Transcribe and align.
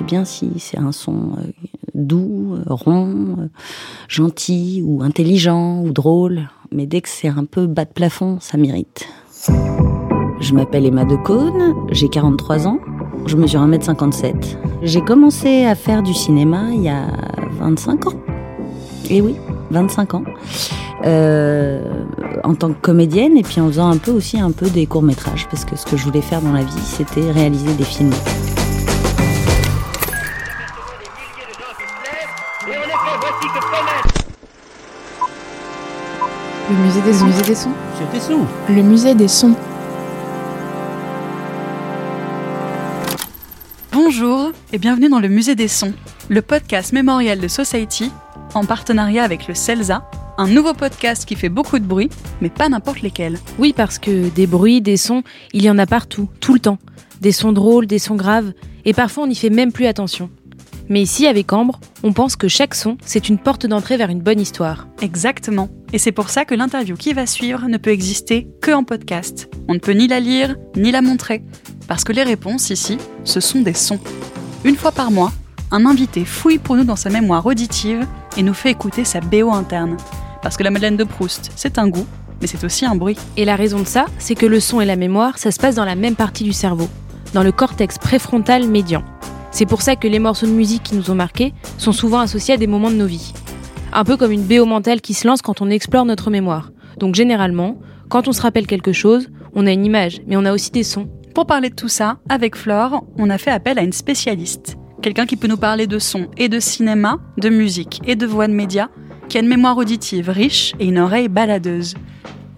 C'est 0.00 0.06
bien 0.06 0.24
si 0.24 0.52
c'est 0.56 0.78
un 0.78 0.92
son 0.92 1.32
euh, 1.36 1.42
doux, 1.94 2.54
euh, 2.54 2.62
rond, 2.68 3.36
euh, 3.38 3.48
gentil 4.08 4.82
ou 4.82 5.02
intelligent 5.02 5.82
ou 5.82 5.92
drôle, 5.92 6.48
mais 6.72 6.86
dès 6.86 7.02
que 7.02 7.08
c'est 7.10 7.28
un 7.28 7.44
peu 7.44 7.66
bas 7.66 7.84
de 7.84 7.90
plafond, 7.90 8.38
ça 8.40 8.56
m'irrite. 8.56 9.06
Je 10.40 10.54
m'appelle 10.54 10.86
Emma 10.86 11.04
Decaune, 11.04 11.74
j'ai 11.90 12.08
43 12.08 12.66
ans, 12.66 12.78
je 13.26 13.36
mesure 13.36 13.60
1m57. 13.60 14.56
J'ai 14.80 15.02
commencé 15.02 15.66
à 15.66 15.74
faire 15.74 16.02
du 16.02 16.14
cinéma 16.14 16.68
il 16.72 16.80
y 16.80 16.88
a 16.88 17.08
25 17.58 18.06
ans. 18.06 18.14
Et 19.10 19.20
oui, 19.20 19.36
25 19.70 20.14
ans. 20.14 20.24
En 22.42 22.54
tant 22.54 22.72
que 22.72 22.80
comédienne 22.80 23.36
et 23.36 23.42
puis 23.42 23.60
en 23.60 23.66
faisant 23.66 23.90
un 23.90 23.98
peu 23.98 24.12
aussi 24.12 24.40
un 24.40 24.50
peu 24.50 24.70
des 24.70 24.86
courts-métrages 24.86 25.46
parce 25.50 25.66
que 25.66 25.76
ce 25.76 25.84
que 25.84 25.98
je 25.98 26.04
voulais 26.04 26.22
faire 26.22 26.40
dans 26.40 26.52
la 26.52 26.62
vie, 26.62 26.80
c'était 26.84 27.30
réaliser 27.30 27.74
des 27.74 27.84
films. 27.84 28.14
Le 36.70 36.76
musée 36.76 37.02
des 37.02 37.12
sons. 37.12 37.26
Le 37.26 37.32
musée 37.32 37.42
des 37.42 38.20
sons. 38.20 38.46
Le 38.68 38.82
musée 38.82 39.14
des 39.16 39.26
sons. 39.26 39.56
Bonjour 43.90 44.52
et 44.72 44.78
bienvenue 44.78 45.08
dans 45.08 45.18
le 45.18 45.26
musée 45.26 45.56
des 45.56 45.66
sons, 45.66 45.92
le 46.28 46.42
podcast 46.42 46.92
mémorial 46.92 47.40
de 47.40 47.48
Society 47.48 48.12
en 48.54 48.64
partenariat 48.64 49.24
avec 49.24 49.48
le 49.48 49.54
CELSA, 49.54 50.08
un 50.38 50.46
nouveau 50.46 50.72
podcast 50.72 51.24
qui 51.24 51.34
fait 51.34 51.48
beaucoup 51.48 51.80
de 51.80 51.84
bruit, 51.84 52.08
mais 52.40 52.50
pas 52.50 52.68
n'importe 52.68 53.02
lesquels. 53.02 53.40
Oui, 53.58 53.72
parce 53.76 53.98
que 53.98 54.28
des 54.28 54.46
bruits, 54.46 54.80
des 54.80 54.96
sons, 54.96 55.24
il 55.52 55.64
y 55.64 55.70
en 55.70 55.78
a 55.78 55.86
partout, 55.86 56.28
tout 56.38 56.54
le 56.54 56.60
temps. 56.60 56.78
Des 57.20 57.32
sons 57.32 57.52
drôles, 57.52 57.88
des 57.88 57.98
sons 57.98 58.14
graves, 58.14 58.52
et 58.84 58.94
parfois 58.94 59.24
on 59.24 59.26
n'y 59.26 59.34
fait 59.34 59.50
même 59.50 59.72
plus 59.72 59.86
attention. 59.86 60.30
Mais 60.90 61.02
ici, 61.02 61.28
avec 61.28 61.52
Ambre, 61.52 61.78
on 62.02 62.12
pense 62.12 62.34
que 62.34 62.48
chaque 62.48 62.74
son, 62.74 62.98
c'est 63.06 63.28
une 63.28 63.38
porte 63.38 63.64
d'entrée 63.64 63.96
vers 63.96 64.10
une 64.10 64.20
bonne 64.20 64.40
histoire. 64.40 64.88
Exactement. 65.00 65.68
Et 65.92 65.98
c'est 65.98 66.10
pour 66.10 66.30
ça 66.30 66.44
que 66.44 66.54
l'interview 66.56 66.96
qui 66.96 67.12
va 67.12 67.26
suivre 67.26 67.68
ne 67.68 67.76
peut 67.76 67.90
exister 67.90 68.48
que 68.60 68.72
en 68.72 68.82
podcast. 68.82 69.48
On 69.68 69.74
ne 69.74 69.78
peut 69.78 69.92
ni 69.92 70.08
la 70.08 70.18
lire, 70.18 70.56
ni 70.74 70.90
la 70.90 71.00
montrer. 71.00 71.44
Parce 71.86 72.02
que 72.02 72.12
les 72.12 72.24
réponses 72.24 72.70
ici, 72.70 72.98
ce 73.22 73.38
sont 73.38 73.60
des 73.60 73.72
sons. 73.72 74.00
Une 74.64 74.74
fois 74.74 74.90
par 74.90 75.12
mois, 75.12 75.32
un 75.70 75.86
invité 75.86 76.24
fouille 76.24 76.58
pour 76.58 76.74
nous 76.74 76.82
dans 76.82 76.96
sa 76.96 77.08
mémoire 77.08 77.46
auditive 77.46 78.04
et 78.36 78.42
nous 78.42 78.54
fait 78.54 78.72
écouter 78.72 79.04
sa 79.04 79.20
BO 79.20 79.52
interne. 79.52 79.96
Parce 80.42 80.56
que 80.56 80.64
la 80.64 80.70
Madeleine 80.72 80.96
de 80.96 81.04
Proust, 81.04 81.52
c'est 81.54 81.78
un 81.78 81.88
goût, 81.88 82.06
mais 82.40 82.48
c'est 82.48 82.64
aussi 82.64 82.84
un 82.84 82.96
bruit. 82.96 83.16
Et 83.36 83.44
la 83.44 83.54
raison 83.54 83.78
de 83.78 83.86
ça, 83.86 84.06
c'est 84.18 84.34
que 84.34 84.46
le 84.46 84.58
son 84.58 84.80
et 84.80 84.86
la 84.86 84.96
mémoire, 84.96 85.38
ça 85.38 85.52
se 85.52 85.60
passe 85.60 85.76
dans 85.76 85.84
la 85.84 85.94
même 85.94 86.16
partie 86.16 86.42
du 86.42 86.52
cerveau, 86.52 86.88
dans 87.32 87.44
le 87.44 87.52
cortex 87.52 87.96
préfrontal 87.96 88.66
médian. 88.66 89.04
C'est 89.50 89.66
pour 89.66 89.82
ça 89.82 89.96
que 89.96 90.08
les 90.08 90.18
morceaux 90.18 90.46
de 90.46 90.52
musique 90.52 90.84
qui 90.84 90.94
nous 90.94 91.10
ont 91.10 91.14
marqués 91.14 91.52
sont 91.76 91.92
souvent 91.92 92.20
associés 92.20 92.54
à 92.54 92.56
des 92.56 92.66
moments 92.66 92.90
de 92.90 92.96
nos 92.96 93.06
vies. 93.06 93.32
Un 93.92 94.04
peu 94.04 94.16
comme 94.16 94.30
une 94.30 94.44
BO 94.44 94.64
mentale 94.64 95.00
qui 95.00 95.14
se 95.14 95.26
lance 95.26 95.42
quand 95.42 95.60
on 95.60 95.70
explore 95.70 96.04
notre 96.04 96.30
mémoire. 96.30 96.70
Donc 96.98 97.14
généralement, 97.14 97.78
quand 98.08 98.28
on 98.28 98.32
se 98.32 98.42
rappelle 98.42 98.66
quelque 98.66 98.92
chose, 98.92 99.28
on 99.54 99.66
a 99.66 99.72
une 99.72 99.84
image, 99.84 100.20
mais 100.26 100.36
on 100.36 100.44
a 100.44 100.52
aussi 100.52 100.70
des 100.70 100.84
sons. 100.84 101.08
Pour 101.34 101.46
parler 101.46 101.70
de 101.70 101.74
tout 101.74 101.88
ça, 101.88 102.18
avec 102.28 102.56
Flore, 102.56 103.04
on 103.18 103.30
a 103.30 103.38
fait 103.38 103.50
appel 103.50 103.78
à 103.78 103.82
une 103.82 103.92
spécialiste. 103.92 104.76
Quelqu'un 105.02 105.26
qui 105.26 105.36
peut 105.36 105.48
nous 105.48 105.56
parler 105.56 105.86
de 105.86 105.98
son 105.98 106.28
et 106.36 106.48
de 106.48 106.60
cinéma, 106.60 107.18
de 107.38 107.48
musique 107.48 108.00
et 108.06 108.16
de 108.16 108.26
voix 108.26 108.46
de 108.46 108.52
médias, 108.52 108.88
qui 109.28 109.38
a 109.38 109.40
une 109.40 109.48
mémoire 109.48 109.76
auditive 109.76 110.28
riche 110.28 110.74
et 110.78 110.86
une 110.86 110.98
oreille 110.98 111.28
baladeuse. 111.28 111.94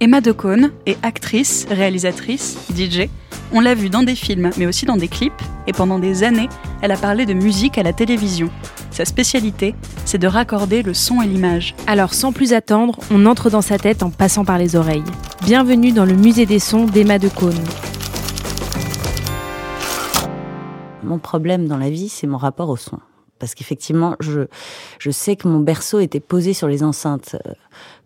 Emma 0.03 0.21
Decaune 0.21 0.73
est 0.85 0.99
actrice, 1.05 1.65
réalisatrice, 1.71 2.59
DJ. 2.77 3.09
On 3.53 3.61
l'a 3.61 3.77
vue 3.77 3.89
dans 3.89 4.03
des 4.03 4.17
films, 4.17 4.51
mais 4.59 4.67
aussi 4.67 4.85
dans 4.85 4.97
des 4.97 5.07
clips, 5.07 5.41
et 5.69 5.73
pendant 5.73 6.01
des 6.01 6.25
années, 6.25 6.49
elle 6.81 6.91
a 6.91 6.97
parlé 6.97 7.25
de 7.25 7.35
musique 7.35 7.79
à 7.79 7.85
la 7.85 7.93
télévision. 7.93 8.51
Sa 8.91 9.05
spécialité, 9.05 9.77
c'est 10.05 10.19
de 10.19 10.27
raccorder 10.27 10.83
le 10.83 10.93
son 10.93 11.23
et 11.23 11.29
l'image. 11.29 11.77
Alors 11.87 12.15
sans 12.15 12.33
plus 12.33 12.53
attendre, 12.53 12.99
on 13.13 13.27
entre 13.27 13.49
dans 13.49 13.63
sa 13.63 13.79
tête 13.79 14.03
en 14.03 14.11
passant 14.11 14.45
par 14.45 14.59
les 14.59 14.75
oreilles. 14.75 15.05
Bienvenue 15.45 15.93
dans 15.93 16.05
le 16.05 16.15
musée 16.15 16.47
des 16.47 16.59
sons 16.59 16.87
d'Emma 16.87 17.21
Decaune. 17.21 17.63
Mon 21.05 21.21
problème 21.21 21.69
dans 21.69 21.79
la 21.79 21.91
vie, 21.91 22.09
c'est 22.09 22.27
mon 22.27 22.39
rapport 22.39 22.71
au 22.71 22.77
son. 22.77 22.99
Parce 23.39 23.57
qu'effectivement, 23.57 24.15
je, 24.21 24.43
je 25.01 25.11
sais 25.11 25.35
que 25.35 25.49
mon 25.49 25.59
berceau 25.59 25.99
était 25.99 26.21
posé 26.21 26.55
sur 26.55 26.69
les 26.69 26.85
enceintes 26.85 27.35
euh, 27.45 27.53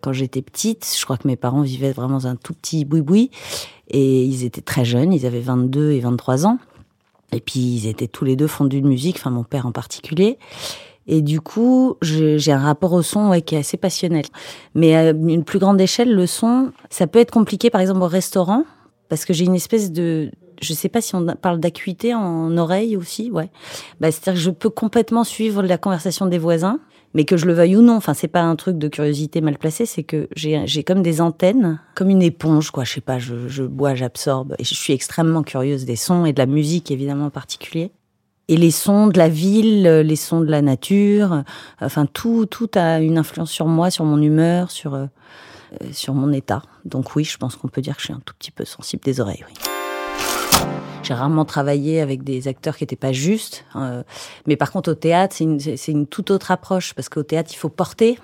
quand 0.00 0.12
j'étais 0.12 0.42
petite. 0.42 0.94
Je 0.98 1.04
crois 1.04 1.16
que 1.16 1.26
mes 1.26 1.36
parents 1.36 1.62
vivaient 1.62 1.92
vraiment 1.92 2.14
dans 2.14 2.26
un 2.26 2.36
tout 2.36 2.54
petit 2.54 2.84
boui-boui. 2.84 3.30
Et 3.88 4.24
ils 4.24 4.44
étaient 4.44 4.60
très 4.60 4.84
jeunes, 4.84 5.12
ils 5.12 5.26
avaient 5.26 5.40
22 5.40 5.92
et 5.92 6.00
23 6.00 6.46
ans. 6.46 6.58
Et 7.32 7.40
puis, 7.40 7.60
ils 7.60 7.86
étaient 7.86 8.08
tous 8.08 8.24
les 8.24 8.36
deux 8.36 8.46
fondus 8.46 8.80
de 8.80 8.86
musique, 8.86 9.16
enfin 9.16 9.30
mon 9.30 9.44
père 9.44 9.66
en 9.66 9.72
particulier. 9.72 10.38
Et 11.08 11.22
du 11.22 11.40
coup, 11.40 11.96
j'ai 12.02 12.52
un 12.52 12.58
rapport 12.58 12.92
au 12.92 13.02
son 13.02 13.40
qui 13.40 13.54
est 13.54 13.58
assez 13.58 13.76
passionnel. 13.76 14.24
Mais 14.74 14.94
à 14.96 15.10
une 15.10 15.44
plus 15.44 15.58
grande 15.58 15.80
échelle, 15.80 16.12
le 16.12 16.26
son, 16.26 16.72
ça 16.90 17.06
peut 17.06 17.20
être 17.20 17.30
compliqué, 17.30 17.70
par 17.70 17.80
exemple, 17.80 18.02
au 18.02 18.08
restaurant, 18.08 18.64
parce 19.08 19.24
que 19.24 19.32
j'ai 19.32 19.44
une 19.44 19.54
espèce 19.54 19.92
de... 19.92 20.30
Je 20.60 20.72
sais 20.72 20.88
pas 20.88 21.00
si 21.00 21.14
on 21.14 21.24
parle 21.26 21.60
d'acuité 21.60 22.14
en 22.14 22.56
oreille 22.56 22.96
aussi, 22.96 23.30
ouais. 23.30 23.50
Bah, 24.00 24.10
C'est-à-dire 24.10 24.40
que 24.40 24.44
je 24.44 24.50
peux 24.50 24.70
complètement 24.70 25.22
suivre 25.22 25.62
la 25.62 25.78
conversation 25.78 26.26
des 26.26 26.38
voisins, 26.38 26.80
mais 27.16 27.24
que 27.24 27.38
je 27.38 27.46
le 27.46 27.54
veuille 27.54 27.76
ou 27.76 27.82
non. 27.82 27.96
Enfin, 27.96 28.12
c'est 28.12 28.28
pas 28.28 28.42
un 28.42 28.54
truc 28.56 28.76
de 28.76 28.88
curiosité 28.88 29.40
mal 29.40 29.56
placée, 29.56 29.86
c'est 29.86 30.02
que 30.02 30.28
j'ai 30.36 30.84
comme 30.84 31.02
des 31.02 31.22
antennes, 31.22 31.80
comme 31.94 32.10
une 32.10 32.22
éponge, 32.22 32.70
quoi. 32.70 32.84
Je 32.84 32.92
sais 32.92 33.00
pas, 33.00 33.18
je, 33.18 33.62
bois, 33.62 33.94
j'absorbe. 33.94 34.54
Et 34.58 34.64
je 34.64 34.74
suis 34.74 34.92
extrêmement 34.92 35.42
curieuse 35.42 35.86
des 35.86 35.96
sons 35.96 36.26
et 36.26 36.34
de 36.34 36.38
la 36.38 36.44
musique, 36.44 36.90
évidemment, 36.90 37.26
en 37.26 37.30
particulier. 37.30 37.90
Et 38.48 38.58
les 38.58 38.70
sons 38.70 39.06
de 39.06 39.16
la 39.16 39.30
ville, 39.30 39.82
les 39.82 40.16
sons 40.16 40.40
de 40.40 40.50
la 40.50 40.60
nature, 40.60 41.42
enfin 41.80 42.04
tout, 42.04 42.44
tout 42.44 42.70
a 42.74 43.00
une 43.00 43.16
influence 43.16 43.50
sur 43.50 43.66
moi, 43.66 43.90
sur 43.90 44.04
mon 44.04 44.20
humeur, 44.20 44.70
sur 44.70 44.94
euh, 44.94 45.06
sur 45.90 46.14
mon 46.14 46.32
état. 46.32 46.62
Donc 46.84 47.16
oui, 47.16 47.24
je 47.24 47.38
pense 47.38 47.56
qu'on 47.56 47.68
peut 47.68 47.80
dire 47.80 47.96
que 47.96 48.02
je 48.02 48.06
suis 48.06 48.14
un 48.14 48.22
tout 48.24 48.34
petit 48.38 48.52
peu 48.52 48.64
sensible 48.64 49.02
des 49.02 49.20
oreilles. 49.20 49.44
J'ai 51.06 51.14
rarement 51.14 51.44
travaillé 51.44 52.00
avec 52.00 52.24
des 52.24 52.48
acteurs 52.48 52.76
qui 52.76 52.82
n'étaient 52.82 52.96
pas 52.96 53.12
justes, 53.12 53.64
euh, 53.76 54.02
mais 54.48 54.56
par 54.56 54.72
contre 54.72 54.90
au 54.90 54.94
théâtre, 54.94 55.36
c'est 55.36 55.92
une, 55.92 56.06
toute 56.08 56.32
autre 56.32 56.50
approche 56.50 56.94
parce 56.94 57.08
qu'au 57.08 57.22
théâtre, 57.22 57.50
il 57.52 57.56
faut 57.56 57.68
porter. 57.68 58.18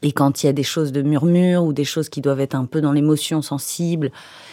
Et 0.00 0.12
quand 0.12 0.42
il 0.42 0.46
y 0.46 0.48
a 0.48 0.54
des 0.54 0.62
choses 0.62 0.92
de 0.92 1.02
murmure 1.02 1.64
ou 1.64 1.74
des 1.74 1.84
choses 1.84 2.08
qui 2.08 2.22
doivent 2.22 2.40
être 2.40 2.54
un 2.54 2.64
peu 2.64 2.80
dans 2.80 2.92
l'émotion 2.92 3.42
sensible, 3.42 4.12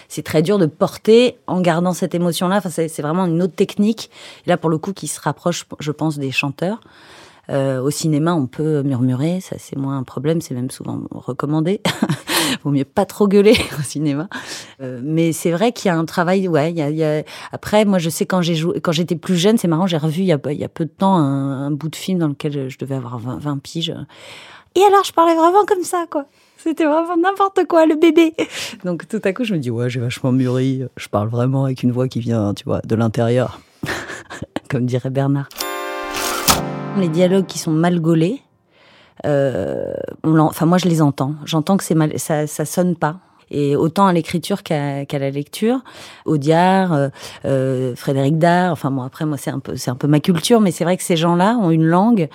c'est 0.09 0.23
très 0.23 0.41
dur 0.41 0.57
de 0.57 0.65
porter 0.65 1.37
en 1.47 1.61
gardant 1.61 1.93
cette 1.93 2.15
émotion-là. 2.15 2.57
Enfin, 2.57 2.69
c'est 2.69 3.01
vraiment 3.01 3.27
une 3.27 3.41
autre 3.41 3.55
technique. 3.55 4.11
Et 4.45 4.49
là, 4.49 4.57
pour 4.57 4.69
le 4.69 4.77
coup, 4.77 4.91
qui 4.91 5.07
se 5.07 5.21
rapproche, 5.21 5.65
je 5.79 5.91
pense, 5.91 6.17
des 6.17 6.31
chanteurs. 6.31 6.81
Euh, 7.49 7.81
au 7.81 7.89
cinéma, 7.91 8.33
on 8.33 8.47
peut 8.47 8.81
murmurer, 8.83 9.39
ça 9.39 9.55
c'est 9.59 9.77
moins 9.77 9.97
un 9.97 10.03
problème, 10.03 10.41
c'est 10.41 10.53
même 10.53 10.71
souvent 10.71 11.01
recommandé. 11.11 11.81
Vaut 12.63 12.71
mieux 12.71 12.85
pas 12.85 13.05
trop 13.05 13.27
gueuler 13.27 13.55
au 13.79 13.83
cinéma. 13.83 14.27
Euh, 14.81 14.99
mais 15.03 15.31
c'est 15.31 15.51
vrai 15.51 15.71
qu'il 15.71 15.89
y 15.89 15.91
a 15.91 15.97
un 15.97 16.05
travail, 16.05 16.47
ouais. 16.47 16.71
Il 16.71 16.77
y 16.77 16.81
a, 16.81 16.89
il 16.89 16.97
y 16.97 17.03
a... 17.03 17.23
Après, 17.51 17.85
moi, 17.85 17.99
je 17.99 18.09
sais 18.09 18.25
quand 18.25 18.41
j'ai 18.41 18.55
joué, 18.55 18.79
quand 18.81 18.91
j'étais 18.91 19.15
plus 19.15 19.37
jeune, 19.37 19.57
c'est 19.57 19.67
marrant, 19.67 19.87
j'ai 19.87 19.97
revu 19.97 20.21
il 20.21 20.25
y, 20.25 20.31
a, 20.31 20.37
peu 20.37 20.85
de 20.85 20.89
temps 20.89 21.15
un, 21.15 21.67
un, 21.67 21.71
bout 21.71 21.89
de 21.89 21.95
film 21.95 22.19
dans 22.19 22.27
lequel 22.27 22.69
je 22.69 22.77
devais 22.77 22.95
avoir 22.95 23.19
20, 23.19 23.37
20 23.37 23.61
piges. 23.61 23.95
Et 24.75 24.81
alors, 24.81 25.03
je 25.03 25.13
parlais 25.13 25.35
vraiment 25.35 25.65
comme 25.65 25.83
ça, 25.83 26.05
quoi. 26.09 26.25
C'était 26.57 26.85
vraiment 26.85 27.15
n'importe 27.15 27.65
quoi, 27.67 27.85
le 27.85 27.95
bébé. 27.95 28.33
Donc 28.83 29.07
tout 29.07 29.21
à 29.23 29.33
coup, 29.33 29.43
je 29.43 29.53
me 29.53 29.59
dis, 29.59 29.69
ouais, 29.69 29.89
j'ai 29.89 29.99
vachement 29.99 30.31
mûri. 30.31 30.83
Je 30.97 31.07
parle 31.07 31.29
vraiment 31.29 31.65
avec 31.65 31.83
une 31.83 31.91
voix 31.91 32.07
qui 32.07 32.19
vient, 32.19 32.53
tu 32.53 32.65
vois, 32.65 32.81
de 32.81 32.95
l'intérieur. 32.95 33.61
Comme 34.69 34.85
dirait 34.85 35.11
Bernard. 35.11 35.47
Les 36.97 37.09
dialogues 37.09 37.45
qui 37.45 37.59
sont 37.59 37.71
mal 37.71 37.99
gaulés, 37.99 38.41
euh, 39.25 39.93
on 40.23 40.37
enfin 40.39 40.65
moi 40.65 40.77
je 40.77 40.85
les 40.87 41.01
entends. 41.01 41.35
J'entends 41.45 41.77
que 41.77 41.83
c'est 41.83 41.95
mal, 41.95 42.13
ça, 42.17 42.47
ça 42.47 42.63
sonne 42.65 42.95
pas. 42.95 43.17
et 43.51 43.75
autant 43.75 44.07
à 44.07 44.13
l'écriture 44.13 44.63
qu'à 44.63 45.05
la 45.11 45.29
lecture. 45.29 45.79
Audiard, 46.25 46.93
euh, 46.93 47.09
euh, 47.45 47.95
Frédéric 47.95 48.37
Dard, 48.39 48.71
enfin 48.71 48.91
bon 48.91 49.01
après 49.03 49.25
moi 49.25 49.37
c'est 49.37 49.51
un 49.51 49.59
peu 49.59 50.07
ma 50.07 50.19
culture, 50.21 50.61
mais 50.61 50.71
c'est 50.71 50.83
vrai 50.85 50.95
que 50.97 51.03
ces 51.03 51.17
gens-là 51.17 51.57
ont 51.61 51.69
une 51.69 51.85
langue, 51.85 52.27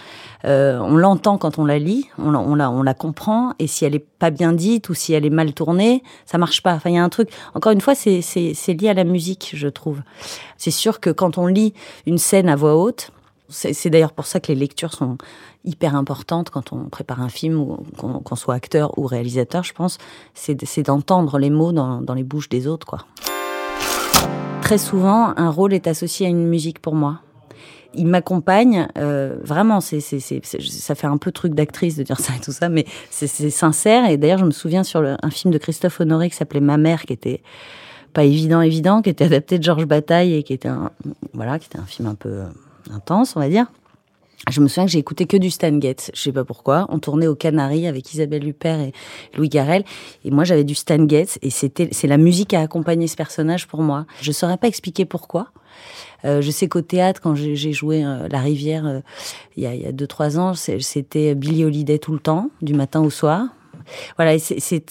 on 0.45 0.97
l'entend 0.97 1.39
quand 1.39 1.59
on 1.59 1.65
la 1.65 1.79
lit, 1.79 2.09
on, 2.19 2.31
la- 2.55 2.95
comprend, 2.95 3.55
et 3.59 3.67
si 3.67 3.85
elle 3.87 3.95
est 3.95 4.07
pas 4.19 4.31
bien 4.31 4.53
dite 4.53 4.89
ou 4.91 4.95
si 4.95 5.15
elle 5.15 5.25
est 5.25 5.31
mal 5.31 5.53
tournée, 5.55 6.03
ça 6.27 6.37
marche 6.39 6.63
pas. 6.63 6.75
Enfin 6.75 6.91
il 6.91 6.97
y 6.97 6.99
a 6.99 7.05
un 7.05 7.09
truc. 7.09 7.31
Encore 7.55 7.73
une 7.73 7.81
fois 7.81 7.95
c'est 7.95 8.21
lié 8.69 8.89
à 8.91 8.95
la 8.95 9.05
musique, 9.05 9.53
je 9.55 9.69
trouve. 9.69 10.01
C'est 10.59 10.71
sûr 10.71 11.01
que 11.01 11.11
quand 11.11 11.39
on 11.39 11.47
lit 11.47 11.73
une 12.07 12.19
scène 12.19 12.49
à 12.49 12.57
voix 12.57 12.77
haute, 12.77 13.11
c'est 13.51 13.91
d'ailleurs 13.91 14.13
pour 14.13 14.27
ça 14.27 14.41
que 14.41 14.49
les 14.49 14.59
lectures 14.59 14.93
sont 14.93 15.19
hyper 15.65 15.95
importantes 15.95 16.51
quand 16.51 16.73
on 16.73 16.85
prépare 16.85 17.21
un 17.21 17.29
film 17.29 17.77
qu'on 17.97 18.37
soit 18.37 18.55
acteur 18.55 18.97
ou 18.99 19.07
réalisateur, 19.07 19.63
je 19.63 19.73
pense, 19.73 19.99
c'est 20.35 20.83
d'entendre 20.83 21.39
les 21.39 21.51
mots 21.51 21.73
dans, 21.73 22.15
les 22.15 22.23
bouches 22.23 22.49
des 22.49 22.67
autres, 22.67 22.87
quoi. 22.87 23.01
Très 24.63 24.79
souvent, 24.79 25.33
un 25.37 25.51
rôle 25.51 25.75
est 25.75 25.89
associé 25.89 26.27
à 26.27 26.29
une 26.29 26.47
musique 26.47 26.81
pour 26.81 26.95
moi. 26.95 27.21
Il 27.93 28.07
m'accompagne, 28.07 28.87
euh, 28.99 29.37
vraiment, 29.43 29.81
ça 29.81 30.95
fait 30.95 31.07
un 31.09 31.17
peu 31.17 31.33
truc 31.33 31.55
d'actrice 31.55 31.97
de 31.97 32.05
dire 32.05 32.21
ça 32.21 32.35
et 32.37 32.41
tout 32.41 32.53
ça, 32.53 32.69
mais 32.69 32.85
c'est, 33.11 33.27
sincère. 33.51 34.09
Et 34.09 34.17
d'ailleurs, 34.17 34.39
je 34.39 34.45
me 34.45 34.53
souviens 34.53 34.85
sur 34.85 35.01
un 35.01 35.31
film 35.31 35.53
de 35.53 35.59
Christophe 35.59 36.01
Honoré 36.01 36.31
qui 36.31 36.37
s'appelait 36.37 36.61
Ma 36.61 36.77
mère, 36.77 37.03
qui 37.03 37.13
était 37.13 37.43
pas 38.13 38.23
évident, 38.23 38.61
évident, 38.61 39.03
qui 39.03 39.11
était 39.11 39.25
adapté 39.25 39.59
de 39.59 39.65
Georges 39.65 39.87
Bataille 39.87 40.35
et 40.35 40.45
qui 40.45 40.53
était 40.53 40.69
un, 40.69 40.93
voilà, 41.33 41.59
qui 41.59 41.67
était 41.67 41.79
un 41.79 41.87
film 41.87 42.09
un 42.09 42.15
peu 42.15 42.43
intense, 42.91 43.37
on 43.37 43.41
va 43.41 43.49
dire. 43.49 43.67
Je 44.49 44.61
me 44.61 44.69
souviens 44.69 44.87
que 44.87 44.91
j'ai 44.91 44.99
écouté 44.99 45.27
que 45.27 45.37
du 45.37 45.51
Stan 45.51 45.79
Getz. 45.81 46.11
Je 46.15 46.21
sais 46.21 46.33
pas 46.33 46.45
pourquoi. 46.45 46.87
On 46.89 46.99
tournait 46.99 47.27
au 47.27 47.35
Canaries 47.35 47.87
avec 47.87 48.13
Isabelle 48.15 48.47
Huppert 48.47 48.81
et 48.81 48.93
Louis 49.37 49.51
Garrel. 49.51 49.85
Et 50.25 50.31
moi, 50.31 50.45
j'avais 50.45 50.65
du 50.65 50.75
Stan 50.75 51.07
Getz. 51.07 51.39
Et 51.43 51.51
c'était, 51.51 51.89
c'est 51.93 52.07
la 52.07 52.17
musique 52.17 52.49
qui 52.49 52.57
a 52.57 52.61
accompagné 52.61 53.07
ce 53.07 53.17
personnage 53.17 53.67
pour 53.67 53.83
moi. 53.83 54.07
Je 54.23 54.33
saurais 54.33 54.57
pas 54.57 54.67
expliquer 54.67 55.05
pourquoi. 55.05 55.49
Euh, 56.25 56.41
je 56.41 56.51
sais 56.51 56.69
qu'au 56.69 56.81
théâtre, 56.81 57.21
quand 57.21 57.35
j'ai 57.35 57.73
joué 57.73 58.05
euh, 58.05 58.29
La 58.29 58.41
Rivière 58.41 58.87
euh, 58.87 59.01
il 59.57 59.63
y 59.63 59.67
a, 59.67 59.75
il 59.75 59.83
y 59.83 59.87
a 59.87 59.93
deux 59.93 60.07
trois 60.07 60.39
ans, 60.39 60.55
c'était 60.55 61.35
Billie 61.35 61.65
Holiday 61.65 61.99
tout 61.99 62.13
le 62.13 62.19
temps, 62.19 62.51
du 62.61 62.75
matin 62.75 63.01
au 63.01 63.11
soir. 63.11 63.47
Voilà, 64.17 64.35
et, 64.35 64.39
c'est, 64.39 64.85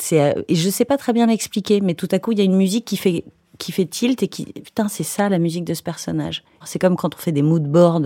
je 0.50 0.70
sais 0.70 0.86
pas 0.86 0.98
très 0.98 1.14
bien 1.14 1.28
l'expliquer, 1.28 1.82
mais 1.82 1.94
tout 1.94 2.08
à 2.12 2.20
coup, 2.20 2.32
il 2.32 2.40
y 2.40 2.42
a 2.42 2.46
une 2.46 2.56
musique 2.56 2.86
qui 2.86 2.98
fait 2.98 3.24
qui 3.60 3.72
fait 3.72 3.86
tilt 3.86 4.24
et 4.24 4.28
qui 4.28 4.46
putain 4.46 4.88
c'est 4.88 5.04
ça 5.04 5.30
la 5.30 5.38
musique 5.38 5.66
de 5.66 5.76
ce 5.76 5.84
personnage. 5.84 6.44
C'est 6.66 6.80
comme 6.80 6.96
quand 6.96 7.14
on 7.14 7.18
fait 7.18 7.32
des 7.32 7.42
mood 7.44 7.64
boards, 7.64 8.02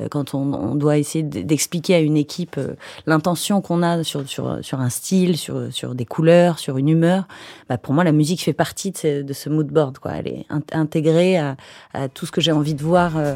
euh, 0.00 0.08
quand 0.10 0.34
on, 0.34 0.54
on 0.54 0.74
doit 0.74 0.96
essayer 0.96 1.22
d'expliquer 1.22 1.94
à 1.96 2.00
une 2.00 2.16
équipe 2.16 2.56
euh, 2.56 2.74
l'intention 3.06 3.60
qu'on 3.60 3.82
a 3.82 4.02
sur, 4.04 4.26
sur 4.26 4.58
sur 4.62 4.80
un 4.80 4.88
style, 4.88 5.36
sur 5.36 5.70
sur 5.70 5.94
des 5.94 6.06
couleurs, 6.06 6.58
sur 6.58 6.78
une 6.78 6.88
humeur. 6.88 7.24
Bah, 7.68 7.76
pour 7.78 7.92
moi 7.94 8.02
la 8.04 8.12
musique 8.12 8.42
fait 8.42 8.54
partie 8.54 8.90
de 8.92 8.96
ce, 8.96 9.22
de 9.22 9.32
ce 9.34 9.50
mood 9.50 9.66
board 9.68 9.98
quoi. 9.98 10.12
Elle 10.12 10.28
est 10.28 10.46
int- 10.50 10.62
intégrée 10.72 11.36
à, 11.36 11.56
à 11.92 12.08
tout 12.08 12.24
ce 12.24 12.32
que 12.32 12.40
j'ai 12.40 12.52
envie 12.52 12.74
de 12.74 12.82
voir 12.82 13.12
euh, 13.16 13.34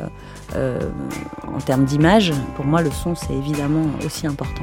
euh, 0.55 0.81
en 1.55 1.59
termes 1.59 1.85
d'image. 1.85 2.33
Pour 2.57 2.65
moi 2.65 2.81
le 2.83 2.91
son 2.91 3.15
c'est 3.15 3.35
évidemment 3.35 3.85
aussi 4.05 4.27
important. 4.27 4.62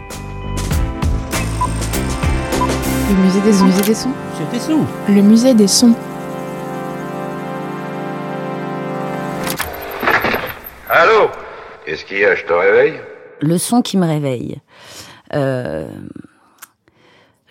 Le 3.09 3.21
musée 3.21 3.41
des 3.41 3.53
sons. 3.53 3.65
Le 3.65 3.71
musée 3.71 3.83
des 3.83 3.95
sons. 3.95 4.85
Le 5.09 5.21
musée 5.21 5.53
des 5.53 5.67
sons. 5.67 5.93
Qu'est-ce 12.03 12.09
qu'il 12.09 12.19
y 12.19 12.25
a 12.25 12.35
Je 12.35 12.43
te 12.43 12.53
réveille 12.53 12.99
le 13.41 13.57
son 13.57 13.81
qui 13.81 13.97
me 13.97 14.05
réveille. 14.05 14.57
Euh, 15.33 15.87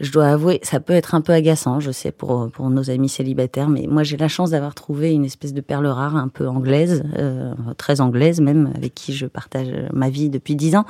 je 0.01 0.11
dois 0.11 0.27
avouer, 0.27 0.59
ça 0.63 0.81
peut 0.81 0.95
être 0.95 1.15
un 1.15 1.21
peu 1.21 1.33
agaçant, 1.33 1.79
je 1.79 1.93
sais, 1.93 2.11
pour, 2.11 2.51
pour 2.51 2.71
nos 2.71 2.91
amis 2.91 3.09
célibataires, 3.09 3.69
mais 3.69 3.87
moi 3.89 4.03
j'ai 4.03 4.17
la 4.17 4.29
chance 4.29 4.51
d'avoir 4.51 4.75
trouvé 4.75 5.13
une 5.13 5.25
espèce 5.25 5.53
de 5.53 5.61
perle 5.61 5.87
rare, 5.87 6.17
un 6.17 6.29
peu 6.29 6.49
anglaise, 6.49 7.05
euh, 7.19 7.53
très 7.77 8.01
anglaise 8.01 8.41
même, 8.41 8.73
avec 8.75 8.95
qui 8.95 9.13
je 9.13 9.27
partage 9.27 9.69
ma 9.93 10.09
vie 10.09 10.29
depuis 10.29 10.57
dix 10.57 10.75
ans, 10.75 10.87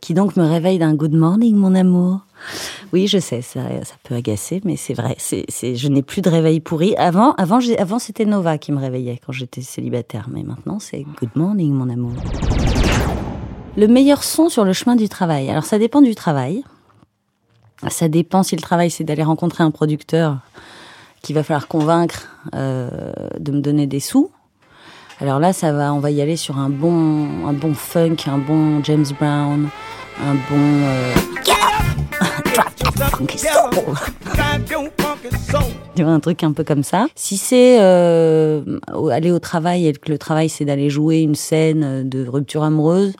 qui 0.00 0.14
donc 0.14 0.36
me 0.36 0.44
réveille 0.44 0.78
d'un 0.78 0.94
good 0.94 1.14
morning, 1.14 1.56
mon 1.56 1.74
amour. 1.74 2.20
Oui, 2.92 3.06
je 3.08 3.18
sais, 3.18 3.40
ça, 3.40 3.60
ça 3.84 3.94
peut 4.04 4.14
agacer, 4.14 4.60
mais 4.64 4.76
c'est 4.76 4.94
vrai. 4.94 5.14
C'est, 5.18 5.44
c'est, 5.48 5.74
je 5.74 5.88
n'ai 5.88 6.02
plus 6.02 6.22
de 6.22 6.28
réveil 6.28 6.60
pourri. 6.60 6.94
Avant, 6.96 7.32
avant, 7.34 7.58
avant, 7.78 7.98
c'était 7.98 8.26
Nova 8.26 8.58
qui 8.58 8.70
me 8.70 8.78
réveillait 8.78 9.18
quand 9.24 9.32
j'étais 9.32 9.62
célibataire, 9.62 10.28
mais 10.30 10.42
maintenant 10.42 10.78
c'est 10.78 11.04
good 11.20 11.30
morning, 11.34 11.72
mon 11.72 11.88
amour. 11.88 12.12
Le 13.74 13.86
meilleur 13.86 14.22
son 14.22 14.50
sur 14.50 14.64
le 14.64 14.74
chemin 14.74 14.96
du 14.96 15.08
travail. 15.08 15.48
Alors 15.48 15.64
ça 15.64 15.78
dépend 15.78 16.02
du 16.02 16.14
travail. 16.14 16.62
Ça 17.88 18.08
dépend 18.08 18.42
si 18.42 18.54
le 18.54 18.60
travail 18.60 18.90
c'est 18.90 19.02
d'aller 19.02 19.22
rencontrer 19.22 19.64
un 19.64 19.70
producteur 19.70 20.36
qu'il 21.22 21.34
va 21.34 21.42
falloir 21.42 21.68
convaincre 21.68 22.28
euh, 22.54 23.12
de 23.38 23.50
me 23.50 23.60
donner 23.60 23.86
des 23.86 24.00
sous. 24.00 24.30
Alors 25.20 25.38
là, 25.38 25.52
ça 25.52 25.72
va, 25.72 25.94
on 25.94 26.00
va 26.00 26.10
y 26.10 26.20
aller 26.20 26.36
sur 26.36 26.58
un 26.58 26.68
bon, 26.68 27.46
un 27.46 27.52
bon 27.52 27.74
funk, 27.74 28.16
un 28.26 28.38
bon 28.38 28.82
James 28.82 29.06
Brown, 29.18 29.68
un 30.20 30.34
bon 30.34 30.58
euh, 30.58 31.14
vois, 36.02 36.12
un 36.12 36.20
truc 36.20 36.42
un 36.42 36.52
peu 36.52 36.64
comme 36.64 36.82
ça. 36.82 37.06
Si 37.14 37.36
c'est 37.36 37.78
euh, 37.80 38.78
aller 39.10 39.30
au 39.30 39.38
travail 39.38 39.86
et 39.86 39.92
que 39.92 40.10
le 40.10 40.18
travail 40.18 40.48
c'est 40.48 40.64
d'aller 40.64 40.90
jouer 40.90 41.20
une 41.20 41.34
scène 41.34 42.08
de 42.08 42.26
rupture 42.26 42.64
amoureuse, 42.64 43.14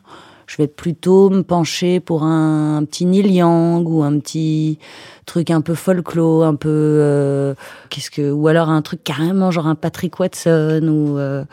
je 0.47 0.57
vais 0.57 0.67
plutôt 0.67 1.29
me 1.29 1.43
pencher 1.43 1.99
pour 1.99 2.23
un, 2.23 2.83
petit 2.85 3.05
Neil 3.05 3.31
Young 3.31 3.87
ou 3.87 4.03
un 4.03 4.19
petit 4.19 4.79
truc 5.25 5.51
un 5.51 5.61
peu 5.61 5.75
folklore, 5.75 6.43
un 6.43 6.55
peu 6.55 6.69
euh, 6.69 7.53
qu'est-ce 7.89 8.11
que 8.11 8.31
ou 8.31 8.47
alors 8.47 8.69
un 8.69 8.81
truc 8.81 9.03
carrément 9.03 9.51
genre 9.51 9.67
un 9.67 9.75
Patrick 9.75 10.19
Watson 10.19 10.81
ou 10.83 11.17
euh, 11.17 11.45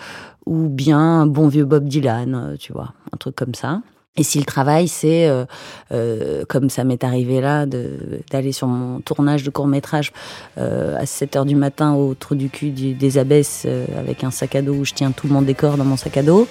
ou 0.46 0.68
bien 0.68 0.98
un 0.98 1.26
bon 1.26 1.48
vieux 1.48 1.64
Bob 1.64 1.86
Dylan, 1.86 2.34
euh, 2.34 2.56
tu 2.56 2.72
vois, 2.72 2.94
un 3.12 3.16
truc 3.16 3.36
comme 3.36 3.54
ça. 3.54 3.80
Et 4.16 4.24
si 4.24 4.38
le 4.38 4.44
travail, 4.44 4.88
c'est, 4.88 5.28
euh, 5.28 5.44
euh, 5.92 6.44
comme 6.48 6.68
ça 6.68 6.82
m'est 6.82 7.04
arrivé 7.04 7.40
là, 7.40 7.64
d'aller 7.64 8.50
sur 8.50 8.66
mon 8.66 9.00
tournage 9.00 9.44
de 9.44 9.50
court-métrage 9.50 10.12
euh, 10.58 10.98
à 10.98 11.06
7 11.06 11.36
heures 11.36 11.44
du 11.44 11.54
matin 11.54 11.94
au 11.94 12.14
trou 12.14 12.34
du 12.34 12.50
cul 12.50 12.70
des 12.70 13.18
abbesses 13.18 13.64
euh, 13.66 13.86
avec 13.98 14.24
un 14.24 14.32
sac 14.32 14.56
à 14.56 14.62
dos 14.62 14.74
où 14.74 14.84
je 14.84 14.94
tiens 14.94 15.12
tout 15.12 15.28
mon 15.28 15.42
décor 15.42 15.76
dans 15.76 15.84
mon 15.84 15.96
sac 15.96 16.16
à 16.16 16.22
dos, 16.24 16.48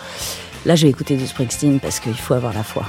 là 0.65 0.75
je 0.75 0.83
vais 0.83 0.89
écouter 0.89 1.15
du 1.17 1.25
Springsteen 1.27 1.79
parce 1.79 1.99
qu'il 1.99 2.13
faut 2.15 2.33
avoir 2.33 2.53
la 2.53 2.63
foi. 2.63 2.83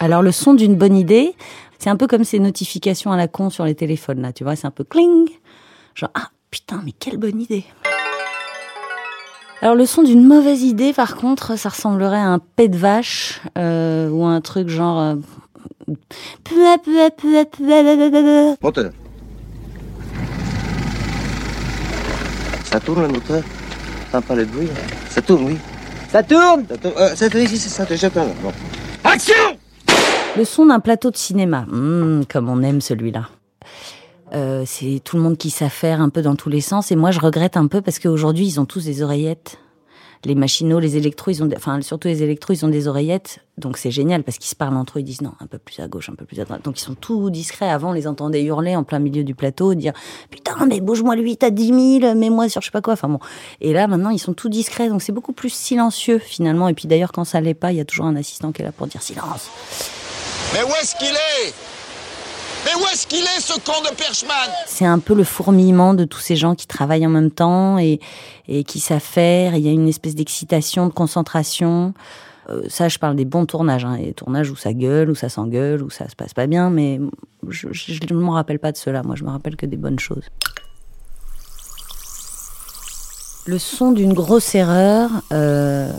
Alors 0.00 0.22
le 0.22 0.32
son 0.32 0.54
d'une 0.54 0.74
bonne 0.74 0.96
idée, 0.96 1.34
c'est 1.78 1.90
un 1.90 1.96
peu 1.96 2.06
comme 2.06 2.24
ces 2.24 2.38
notifications 2.38 3.12
à 3.12 3.16
la 3.16 3.28
con 3.28 3.50
sur 3.50 3.64
les 3.64 3.74
téléphones 3.74 4.20
là, 4.22 4.32
tu 4.32 4.44
vois, 4.44 4.56
c'est 4.56 4.66
un 4.66 4.70
peu 4.72 4.84
cling, 4.84 5.28
genre 5.94 6.10
ah 6.14 6.28
putain 6.50 6.82
mais 6.84 6.92
quelle 6.92 7.18
bonne 7.18 7.40
idée. 7.40 7.64
Alors 9.60 9.76
le 9.76 9.86
son 9.86 10.02
d'une 10.02 10.26
mauvaise 10.26 10.62
idée, 10.62 10.92
par 10.92 11.14
contre, 11.14 11.56
ça 11.56 11.68
ressemblerait 11.68 12.16
à 12.18 12.26
un 12.26 12.40
pet 12.40 12.68
de 12.68 12.76
vache 12.76 13.40
euh, 13.56 14.08
ou 14.10 14.24
un 14.24 14.40
truc 14.40 14.68
genre. 14.68 14.98
euh, 14.98 15.14
T'entends 24.12 24.26
pas 24.26 24.34
le 24.34 24.44
bruit? 24.44 24.68
Ça 25.08 25.22
tourne, 25.22 25.44
oui. 25.46 25.56
Ça 26.10 26.22
tourne 26.22 26.66
Ça 26.68 26.76
tourne. 26.76 26.96
Euh, 26.98 27.16
ça 27.16 27.30
tourne 27.30 27.44
ici, 27.44 27.56
c'est 27.56 27.70
ça. 27.70 27.86
Bon. 28.10 28.52
Le 30.36 30.44
son 30.44 30.66
d'un 30.66 30.80
plateau 30.80 31.10
de 31.10 31.16
cinéma, 31.16 31.64
Mmh, 31.66 32.26
comme 32.30 32.50
on 32.50 32.62
aime 32.62 32.82
celui-là. 32.82 33.30
Euh, 34.34 34.64
c'est 34.66 35.00
tout 35.02 35.16
le 35.16 35.22
monde 35.22 35.38
qui 35.38 35.48
s'affaire 35.48 36.02
un 36.02 36.10
peu 36.10 36.20
dans 36.20 36.36
tous 36.36 36.50
les 36.50 36.60
sens 36.60 36.90
et 36.90 36.96
moi 36.96 37.10
je 37.10 37.20
regrette 37.20 37.56
un 37.58 37.66
peu 37.66 37.82
parce 37.82 37.98
qu'aujourd'hui 37.98 38.46
ils 38.46 38.60
ont 38.60 38.64
tous 38.66 38.84
des 38.84 39.02
oreillettes. 39.02 39.58
Les 40.24 40.36
machinaux, 40.36 40.78
les 40.78 40.96
électros, 40.96 41.32
ils 41.32 41.42
ont, 41.42 41.46
des- 41.46 41.56
enfin 41.56 41.80
surtout 41.82 42.06
les 42.06 42.22
électros, 42.22 42.54
ils 42.54 42.64
ont 42.64 42.68
des 42.68 42.86
oreillettes, 42.86 43.40
donc 43.58 43.76
c'est 43.76 43.90
génial 43.90 44.22
parce 44.22 44.38
qu'ils 44.38 44.48
se 44.50 44.54
parlent 44.54 44.76
entre 44.76 44.98
eux, 44.98 45.00
ils 45.00 45.04
disent 45.04 45.20
non, 45.20 45.32
un 45.40 45.46
peu 45.48 45.58
plus 45.58 45.80
à 45.80 45.88
gauche, 45.88 46.08
un 46.10 46.14
peu 46.14 46.24
plus 46.24 46.38
à 46.40 46.44
droite. 46.44 46.62
Donc 46.64 46.78
ils 46.78 46.82
sont 46.84 46.94
tout 46.94 47.28
discrets. 47.28 47.68
Avant, 47.68 47.90
on 47.90 47.92
les 47.92 48.06
entendait 48.06 48.42
hurler 48.44 48.76
en 48.76 48.84
plein 48.84 49.00
milieu 49.00 49.24
du 49.24 49.34
plateau, 49.34 49.74
dire 49.74 49.92
putain 50.30 50.64
mais 50.66 50.80
bouge-moi 50.80 51.16
le 51.16 51.22
8 51.22 51.42
à 51.42 51.50
10 51.50 52.00
000, 52.00 52.14
mets-moi 52.14 52.48
sur 52.48 52.60
je 52.60 52.66
sais 52.66 52.70
pas 52.70 52.80
quoi. 52.82 52.92
Enfin 52.92 53.08
bon. 53.08 53.18
Et 53.60 53.72
là 53.72 53.88
maintenant 53.88 54.10
ils 54.10 54.20
sont 54.20 54.32
tout 54.32 54.48
discrets, 54.48 54.88
donc 54.88 55.02
c'est 55.02 55.10
beaucoup 55.12 55.32
plus 55.32 55.52
silencieux 55.52 56.18
finalement. 56.18 56.68
Et 56.68 56.74
puis 56.74 56.86
d'ailleurs 56.86 57.10
quand 57.10 57.24
ça 57.24 57.40
l'est 57.40 57.54
pas, 57.54 57.72
il 57.72 57.78
y 57.78 57.80
a 57.80 57.84
toujours 57.84 58.06
un 58.06 58.14
assistant 58.14 58.52
qui 58.52 58.62
est 58.62 58.64
là 58.64 58.70
pour 58.72 58.86
dire 58.86 59.02
silence. 59.02 59.48
Mais 60.54 60.62
où 60.62 60.68
est-ce 60.80 60.94
qu'il 60.96 61.08
est? 61.08 61.52
Mais 62.64 62.74
où 62.74 62.84
est-ce 62.92 63.06
qu'il 63.06 63.22
est, 63.22 63.40
ce 63.40 63.54
con 63.60 63.80
de 63.82 63.94
Perchman? 63.94 64.32
C'est 64.66 64.86
un 64.86 64.98
peu 64.98 65.14
le 65.14 65.24
fourmillement 65.24 65.94
de 65.94 66.04
tous 66.04 66.20
ces 66.20 66.36
gens 66.36 66.54
qui 66.54 66.66
travaillent 66.66 67.06
en 67.06 67.10
même 67.10 67.30
temps 67.30 67.78
et, 67.78 68.00
et 68.48 68.64
qui 68.64 68.80
faire. 68.80 69.54
Il 69.56 69.64
y 69.64 69.68
a 69.68 69.72
une 69.72 69.88
espèce 69.88 70.14
d'excitation, 70.14 70.86
de 70.86 70.92
concentration. 70.92 71.94
Euh, 72.50 72.62
ça, 72.68 72.88
je 72.88 72.98
parle 72.98 73.16
des 73.16 73.24
bons 73.24 73.46
tournages, 73.46 73.84
hein, 73.84 73.96
les 73.96 74.12
tournages 74.12 74.50
où 74.50 74.56
ça 74.56 74.72
gueule, 74.72 75.10
où 75.10 75.14
ça 75.14 75.28
s'engueule, 75.28 75.82
où 75.82 75.90
ça 75.90 76.08
se 76.08 76.16
passe 76.16 76.34
pas 76.34 76.46
bien, 76.46 76.70
mais 76.70 77.00
je 77.48 77.68
ne 77.68 78.20
m'en 78.20 78.32
rappelle 78.32 78.58
pas 78.58 78.72
de 78.72 78.76
cela. 78.76 79.02
Moi, 79.02 79.14
je 79.16 79.24
me 79.24 79.30
rappelle 79.30 79.56
que 79.56 79.66
des 79.66 79.76
bonnes 79.76 79.98
choses. 79.98 80.24
Le 83.46 83.58
son 83.58 83.90
d'une 83.90 84.12
grosse 84.12 84.54
erreur, 84.54 85.10
euh, 85.32 85.92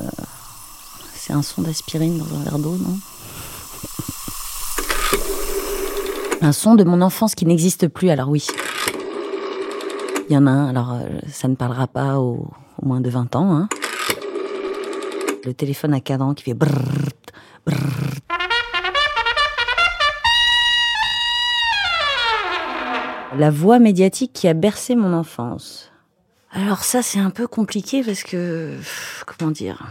c'est 1.13 1.34
un 1.34 1.41
son 1.41 1.62
d'aspirine 1.62 2.17
dans 2.17 2.38
un 2.38 2.43
verre 2.43 2.60
d'eau, 2.60 2.75
non? 2.77 2.98
Un 6.43 6.51
son 6.51 6.75
de 6.75 6.83
mon 6.83 7.01
enfance 7.01 7.35
qui 7.35 7.45
n'existe 7.45 7.88
plus, 7.88 8.09
alors 8.09 8.27
oui. 8.27 8.45
Il 10.27 10.33
y 10.33 10.38
en 10.38 10.45
a 10.45 10.51
un, 10.51 10.67
alors 10.67 10.91
euh, 10.91 11.07
ça 11.31 11.47
ne 11.47 11.55
parlera 11.55 11.88
pas 11.88 12.19
aux 12.19 12.51
moins 12.81 13.00
de 13.00 13.09
20 13.09 13.38
ans. 13.38 13.55
Hein. 13.55 13.69
Le 15.45 15.53
téléphone 15.53 15.93
à 15.93 16.01
cadran 16.01 16.33
qui 16.33 16.43
fait 16.43 16.53
brrr, 16.53 16.69
brrr. 17.65 17.77
La 23.38 23.50
voix 23.50 23.79
médiatique 23.79 24.33
qui 24.33 24.50
a 24.50 24.53
bercé 24.53 24.95
mon 24.97 25.13
enfance. 25.13 25.93
Alors 26.51 26.83
ça, 26.83 27.01
c'est 27.01 27.19
un 27.19 27.29
peu 27.29 27.47
compliqué 27.47 28.03
parce 28.03 28.23
que, 28.23 28.77
comment 29.25 29.51
dire, 29.51 29.81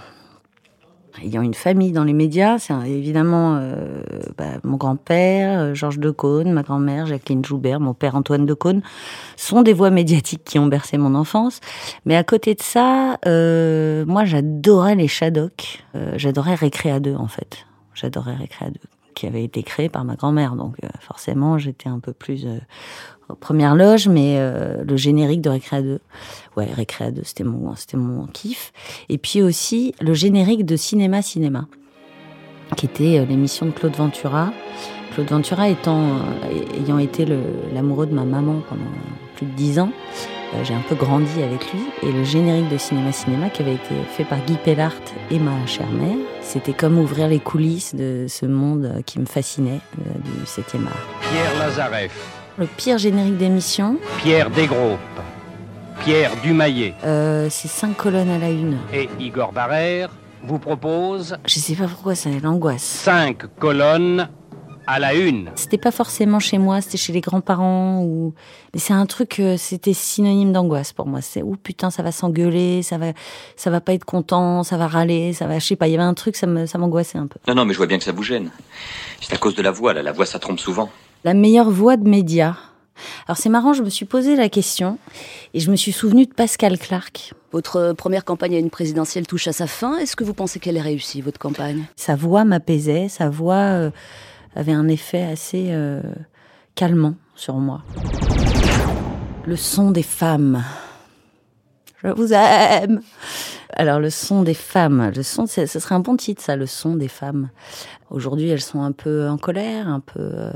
ayant 1.22 1.42
une 1.42 1.54
famille 1.54 1.92
dans 1.92 2.04
les 2.04 2.12
médias, 2.12 2.58
c'est 2.58 2.74
évidemment 2.86 3.56
euh, 3.60 4.02
bah, 4.38 4.58
mon 4.64 4.76
grand-père, 4.76 5.60
euh, 5.60 5.74
Georges 5.74 5.98
Decaune, 5.98 6.52
ma 6.52 6.62
grand-mère, 6.62 7.06
Jacqueline 7.06 7.44
Joubert, 7.44 7.80
mon 7.80 7.94
père 7.94 8.14
Antoine 8.14 8.46
Decaune, 8.46 8.82
sont 9.36 9.62
des 9.62 9.72
voix 9.72 9.90
médiatiques 9.90 10.44
qui 10.44 10.58
ont 10.58 10.66
bercé 10.66 10.98
mon 10.98 11.14
enfance. 11.14 11.60
Mais 12.06 12.16
à 12.16 12.24
côté 12.24 12.54
de 12.54 12.62
ça, 12.62 13.18
euh, 13.26 14.04
moi 14.06 14.24
j'adorais 14.24 14.94
les 14.94 15.08
Shadocks, 15.08 15.84
j'adorais 16.16 16.54
Récréa 16.54 17.00
2 17.00 17.14
en 17.14 17.28
fait. 17.28 17.66
J'adorais 17.94 18.34
Récréa 18.34 18.70
2, 18.70 18.78
qui 19.14 19.26
avait 19.26 19.44
été 19.44 19.62
créé 19.62 19.88
par 19.88 20.04
ma 20.04 20.16
grand-mère, 20.16 20.56
donc 20.56 20.76
euh, 20.84 20.88
forcément 21.00 21.58
j'étais 21.58 21.88
un 21.88 21.98
peu 21.98 22.12
plus 22.12 22.46
euh, 22.46 22.58
aux 23.28 23.34
premières 23.34 23.74
loges, 23.74 24.08
mais 24.08 24.36
euh, 24.38 24.82
le 24.84 24.96
générique 24.96 25.40
de 25.40 25.50
Récréa 25.50 25.82
2, 25.82 26.00
ouais 26.56 26.66
Récréa 26.72 27.10
2 27.10 27.22
c'était 27.24 27.44
mon, 27.44 27.74
c'était 27.76 27.96
mon 27.96 28.26
kiff. 28.26 28.72
Et 29.08 29.18
puis 29.18 29.42
aussi 29.42 29.94
le 30.00 30.14
générique 30.14 30.64
de 30.64 30.76
Cinéma 30.76 31.22
Cinéma, 31.22 31.66
qui 32.76 32.86
était 32.86 33.18
euh, 33.18 33.24
l'émission 33.24 33.66
de 33.66 33.72
Claude 33.72 33.96
Ventura. 33.96 34.52
Claude 35.14 35.28
Ventura 35.28 35.68
ayant 35.68 36.98
été 36.98 37.26
l'amoureux 37.74 38.06
de 38.06 38.14
ma 38.14 38.24
maman 38.24 38.62
pendant 38.68 38.90
plus 39.36 39.44
de 39.44 39.52
dix 39.52 39.78
ans, 39.78 39.92
j'ai 40.64 40.74
un 40.74 40.82
peu 40.88 40.94
grandi 40.94 41.42
avec 41.42 41.72
lui. 41.72 41.80
Et 42.02 42.12
le 42.12 42.24
générique 42.24 42.68
de 42.68 42.78
Cinéma 42.78 43.12
Cinéma, 43.12 43.48
qui 43.50 43.62
avait 43.62 43.74
été 43.74 43.94
fait 44.10 44.24
par 44.24 44.38
Guy 44.46 44.56
Pellart 44.64 44.92
et 45.30 45.38
ma 45.38 45.52
chère 45.66 45.88
mère, 45.90 46.16
c'était 46.40 46.72
comme 46.72 46.98
ouvrir 46.98 47.28
les 47.28 47.38
coulisses 47.40 47.94
de 47.94 48.26
ce 48.28 48.46
monde 48.46 48.84
euh, 48.84 49.02
qui 49.02 49.18
me 49.18 49.26
fascinait, 49.26 49.80
euh, 50.00 50.10
du 50.24 50.44
7e 50.44 50.86
art. 50.86 51.06
Pierre 51.30 51.58
Lazareff, 51.58 52.12
Le 52.58 52.66
pire 52.66 52.98
générique 52.98 53.38
d'émission, 53.38 53.96
Pierre 54.18 54.50
Desgroupes, 54.50 54.98
Pierre 56.00 56.32
Dumaillet 56.42 56.94
euh, 57.04 57.46
c'est 57.50 57.68
cinq 57.68 57.96
colonnes 57.96 58.28
à 58.30 58.38
la 58.38 58.50
une. 58.50 58.76
et 58.92 59.08
Igor 59.20 59.52
Barrère 59.52 60.10
vous 60.42 60.58
proposent 60.58 61.36
Je 61.46 61.54
sais 61.60 61.74
pas 61.76 61.86
pourquoi, 61.86 62.14
ça 62.16 62.28
l'angoisse. 62.42 62.82
cinq 62.82 63.44
colonnes 63.58 64.28
à 64.86 64.98
la 64.98 65.14
une. 65.14 65.50
C'était 65.54 65.78
pas 65.78 65.90
forcément 65.90 66.38
chez 66.38 66.58
moi, 66.58 66.80
c'était 66.80 66.98
chez 66.98 67.12
les 67.12 67.20
grands-parents 67.20 68.02
ou 68.02 68.34
mais 68.74 68.80
c'est 68.80 68.92
un 68.92 69.06
truc 69.06 69.38
euh, 69.40 69.56
c'était 69.56 69.92
synonyme 69.92 70.52
d'angoisse 70.52 70.92
pour 70.92 71.06
moi. 71.06 71.20
C'est 71.20 71.42
oh 71.42 71.56
putain, 71.62 71.90
ça 71.90 72.02
va 72.02 72.12
s'engueuler, 72.12 72.82
ça 72.82 72.98
va 72.98 73.12
ça 73.56 73.70
va 73.70 73.80
pas 73.80 73.94
être 73.94 74.04
content, 74.04 74.62
ça 74.62 74.76
va 74.76 74.86
râler, 74.86 75.32
ça 75.32 75.46
va 75.46 75.58
je 75.58 75.66
sais 75.66 75.76
pas, 75.76 75.88
il 75.88 75.92
y 75.92 75.94
avait 75.94 76.02
un 76.02 76.14
truc 76.14 76.36
ça 76.36 76.46
me 76.46 76.66
ça 76.66 76.78
m'angoissait 76.78 77.18
un 77.18 77.26
peu. 77.26 77.38
Non, 77.48 77.54
non, 77.54 77.64
mais 77.64 77.72
je 77.72 77.78
vois 77.78 77.86
bien 77.86 77.98
que 77.98 78.04
ça 78.04 78.12
vous 78.12 78.22
gêne. 78.22 78.50
C'est 79.20 79.34
à 79.34 79.38
cause 79.38 79.54
de 79.54 79.62
la 79.62 79.70
voix, 79.70 79.94
là. 79.94 80.02
La 80.02 80.12
voix, 80.12 80.26
ça 80.26 80.38
trompe 80.38 80.58
souvent. 80.58 80.90
La 81.24 81.34
meilleure 81.34 81.70
voix 81.70 81.96
de 81.96 82.08
média. 82.08 82.56
Alors 83.26 83.36
c'est 83.36 83.48
marrant, 83.48 83.72
je 83.72 83.82
me 83.82 83.88
suis 83.88 84.04
posé 84.04 84.36
la 84.36 84.48
question 84.48 84.98
et 85.54 85.60
je 85.60 85.70
me 85.70 85.76
suis 85.76 85.92
souvenu 85.92 86.26
de 86.26 86.32
Pascal 86.32 86.78
Clark. 86.78 87.34
Votre 87.52 87.92
première 87.92 88.24
campagne 88.24 88.54
à 88.54 88.58
une 88.58 88.70
présidentielle 88.70 89.26
touche 89.26 89.48
à 89.48 89.52
sa 89.52 89.66
fin. 89.66 89.96
Est-ce 89.98 90.16
que 90.16 90.24
vous 90.24 90.34
pensez 90.34 90.58
qu'elle 90.60 90.76
est 90.76 90.82
réussie, 90.82 91.20
votre 91.20 91.38
campagne? 91.38 91.84
Sa 91.96 92.16
voix 92.16 92.44
m'apaisait, 92.44 93.08
sa 93.08 93.28
voix 93.28 93.54
euh, 93.54 93.90
avait 94.54 94.72
un 94.72 94.88
effet 94.88 95.22
assez 95.22 95.68
euh, 95.70 96.02
calmant 96.74 97.14
sur 97.34 97.54
moi. 97.54 97.82
Le 99.46 99.56
son 99.56 99.90
des 99.90 100.02
femmes. 100.02 100.62
Je 102.02 102.08
vous 102.08 102.32
aime. 102.32 103.00
Alors 103.74 104.00
le 104.00 104.10
son 104.10 104.42
des 104.42 104.54
femmes, 104.54 105.10
le 105.14 105.22
son, 105.22 105.46
ce 105.46 105.66
serait 105.66 105.94
un 105.94 106.00
bon 106.00 106.16
titre 106.16 106.42
ça, 106.42 106.56
le 106.56 106.66
son 106.66 106.94
des 106.94 107.08
femmes. 107.08 107.48
Aujourd'hui, 108.10 108.50
elles 108.50 108.60
sont 108.60 108.82
un 108.82 108.92
peu 108.92 109.28
en 109.28 109.38
colère, 109.38 109.88
un 109.88 110.00
peu 110.00 110.20
euh, 110.20 110.52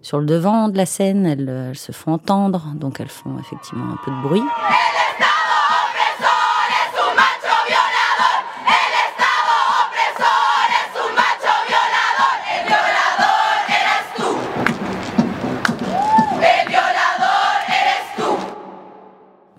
sur 0.00 0.20
le 0.20 0.26
devant 0.26 0.68
de 0.68 0.76
la 0.76 0.86
scène. 0.86 1.26
Elles 1.26 1.76
se 1.76 1.90
font 1.90 2.12
entendre, 2.12 2.72
donc 2.76 3.00
elles 3.00 3.08
font 3.08 3.36
effectivement 3.40 3.86
un 3.92 3.98
peu 4.04 4.12
de 4.12 4.22
bruit. 4.22 4.44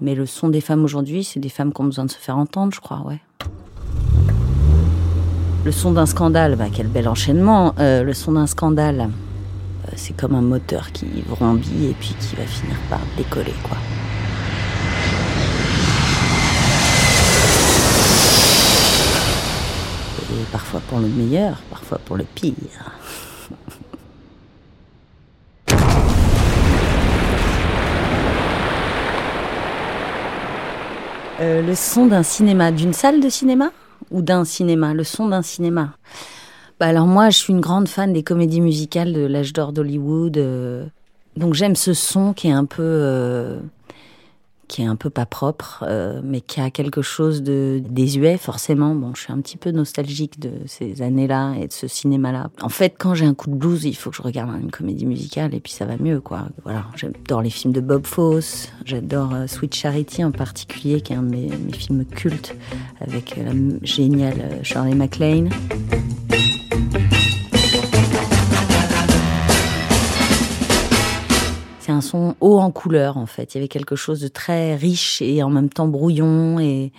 Mais 0.05 0.13
le 0.13 0.27
son 0.27 0.49
des 0.49 0.61
femmes 0.61 0.83
aujourd'hui, 0.83 1.23
c'est 1.23 1.39
des 1.39 1.49
femmes 1.49 1.73
qui 1.73 1.81
ont 1.81 1.85
besoin 1.85 2.05
de 2.05 2.11
se 2.11 2.17
faire 2.19 2.37
entendre, 2.37 2.71
je 2.75 2.79
crois, 2.79 3.01
ouais. 3.07 3.19
Le 5.63 5.71
son 5.71 5.93
d'un 5.93 6.05
scandale, 6.05 6.55
bah, 6.55 6.65
quel 6.71 6.85
bel 6.85 7.09
enchaînement. 7.09 7.73
Euh, 7.79 8.03
le 8.03 8.13
son 8.13 8.33
d'un 8.33 8.45
scandale, 8.45 9.01
euh, 9.01 9.91
c'est 9.95 10.15
comme 10.15 10.35
un 10.35 10.43
moteur 10.43 10.91
qui 10.91 11.07
vrombit 11.27 11.87
et 11.87 11.95
puis 11.99 12.15
qui 12.19 12.35
va 12.35 12.43
finir 12.43 12.75
par 12.87 12.99
décoller, 13.17 13.55
quoi. 13.63 13.77
Et 20.29 20.43
parfois 20.51 20.81
pour 20.87 20.99
le 20.99 21.07
meilleur, 21.07 21.57
parfois 21.71 21.97
pour 22.05 22.15
le 22.15 22.25
pire. 22.25 22.53
Euh, 31.41 31.61
le 31.61 31.75
son 31.75 32.05
d'un 32.05 32.23
cinéma, 32.23 32.71
d'une 32.71 32.93
salle 32.93 33.19
de 33.19 33.27
cinéma 33.27 33.71
ou 34.09 34.21
d'un 34.21 34.45
cinéma 34.45 34.93
Le 34.93 35.03
son 35.03 35.27
d'un 35.27 35.41
cinéma? 35.41 35.91
Bah 36.79 36.87
alors 36.87 37.07
moi, 37.07 37.29
je 37.29 37.37
suis 37.37 37.51
une 37.51 37.59
grande 37.59 37.89
fan 37.89 38.13
des 38.13 38.23
comédies 38.23 38.61
musicales 38.61 39.11
de 39.11 39.25
l'âge 39.25 39.51
d'or 39.51 39.73
d'Hollywood. 39.73 40.37
euh, 40.37 40.85
donc 41.35 41.53
j'aime 41.53 41.75
ce 41.75 41.93
son 41.93 42.31
qui 42.33 42.47
est 42.47 42.53
un 42.53 42.63
peu, 42.63 42.81
euh, 42.81 43.59
qui 44.67 44.81
est 44.81 44.85
un 44.85 44.95
peu 44.95 45.09
pas 45.09 45.25
propre, 45.25 45.83
euh, 45.87 46.21
mais 46.23 46.41
qui 46.41 46.59
a 46.59 46.69
quelque 46.69 47.01
chose 47.01 47.43
de 47.43 47.81
désuet 47.87 48.37
forcément. 48.37 48.95
Bon, 48.95 49.13
je 49.15 49.21
suis 49.21 49.33
un 49.33 49.39
petit 49.41 49.57
peu 49.57 49.71
nostalgique 49.71 50.39
de 50.39 50.51
ces 50.65 51.01
années-là 51.01 51.53
et 51.59 51.67
de 51.67 51.73
ce 51.73 51.87
cinéma-là. 51.87 52.49
En 52.61 52.69
fait, 52.69 52.95
quand 52.97 53.13
j'ai 53.13 53.25
un 53.25 53.33
coup 53.33 53.49
de 53.49 53.55
blues, 53.55 53.85
il 53.85 53.95
faut 53.95 54.09
que 54.09 54.15
je 54.15 54.21
regarde 54.21 54.51
une 54.61 54.71
comédie 54.71 55.05
musicale 55.05 55.53
et 55.53 55.59
puis 55.59 55.71
ça 55.71 55.85
va 55.85 55.97
mieux, 55.97 56.21
quoi. 56.21 56.47
Voilà, 56.63 56.85
j'adore 56.95 57.41
les 57.41 57.49
films 57.49 57.73
de 57.73 57.81
Bob 57.81 58.05
Fosse, 58.05 58.69
j'adore 58.85 59.33
euh, 59.33 59.47
Sweet 59.47 59.75
Charity 59.75 60.23
en 60.23 60.31
particulier, 60.31 61.01
qui 61.01 61.13
est 61.13 61.15
un 61.15 61.23
de 61.23 61.29
mes, 61.29 61.49
mes 61.49 61.73
films 61.73 62.05
cultes 62.05 62.55
avec 62.99 63.37
euh, 63.37 63.43
la 63.43 63.51
géniale 63.83 64.59
Shirley 64.63 64.95
MacLaine. 64.95 65.49
C'est 71.85 71.91
un 71.91 72.01
son 72.01 72.35
haut 72.41 72.57
en 72.57 72.71
couleur 72.71 73.15
en 73.15 73.27
fait. 73.27 73.53
Il 73.53 73.57
y 73.57 73.59
avait 73.59 73.67
quelque 73.67 73.95
chose 73.95 74.19
de 74.19 74.27
très 74.27 74.75
riche 74.75 75.21
et 75.21 75.43
en 75.43 75.51
même 75.51 75.69
temps 75.69 75.87
brouillon 75.87 76.59
et, 76.59 76.91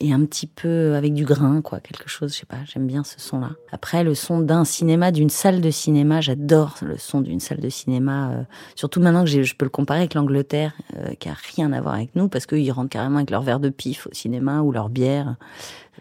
et 0.00 0.12
un 0.12 0.24
petit 0.24 0.46
peu 0.46 0.94
avec 0.94 1.14
du 1.14 1.24
grain, 1.24 1.60
quoi. 1.62 1.80
Quelque 1.80 2.08
chose, 2.08 2.32
je 2.32 2.40
sais 2.40 2.46
pas, 2.46 2.58
j'aime 2.66 2.86
bien 2.86 3.04
ce 3.04 3.20
son-là. 3.20 3.50
Après, 3.72 4.04
le 4.04 4.14
son 4.14 4.40
d'un 4.40 4.64
cinéma, 4.64 5.12
d'une 5.12 5.30
salle 5.30 5.60
de 5.60 5.70
cinéma, 5.70 6.20
j'adore 6.20 6.76
le 6.82 6.98
son 6.98 7.20
d'une 7.20 7.40
salle 7.40 7.60
de 7.60 7.68
cinéma. 7.68 8.30
euh, 8.30 8.42
surtout 8.74 9.00
maintenant 9.00 9.24
que 9.24 9.42
je 9.42 9.54
peux 9.54 9.64
le 9.64 9.70
comparer 9.70 10.00
avec 10.00 10.14
l'Angleterre, 10.14 10.72
euh, 10.96 11.14
qui 11.14 11.28
a 11.28 11.36
rien 11.56 11.72
à 11.72 11.80
voir 11.80 11.94
avec 11.94 12.14
nous, 12.16 12.28
parce 12.28 12.46
qu'ils 12.46 12.70
rentrent 12.72 12.90
carrément 12.90 13.16
avec 13.16 13.30
leur 13.30 13.42
verre 13.42 13.60
de 13.60 13.68
pif 13.68 14.06
au 14.06 14.14
cinéma 14.14 14.62
ou 14.62 14.72
leur 14.72 14.88
bière. 14.88 15.36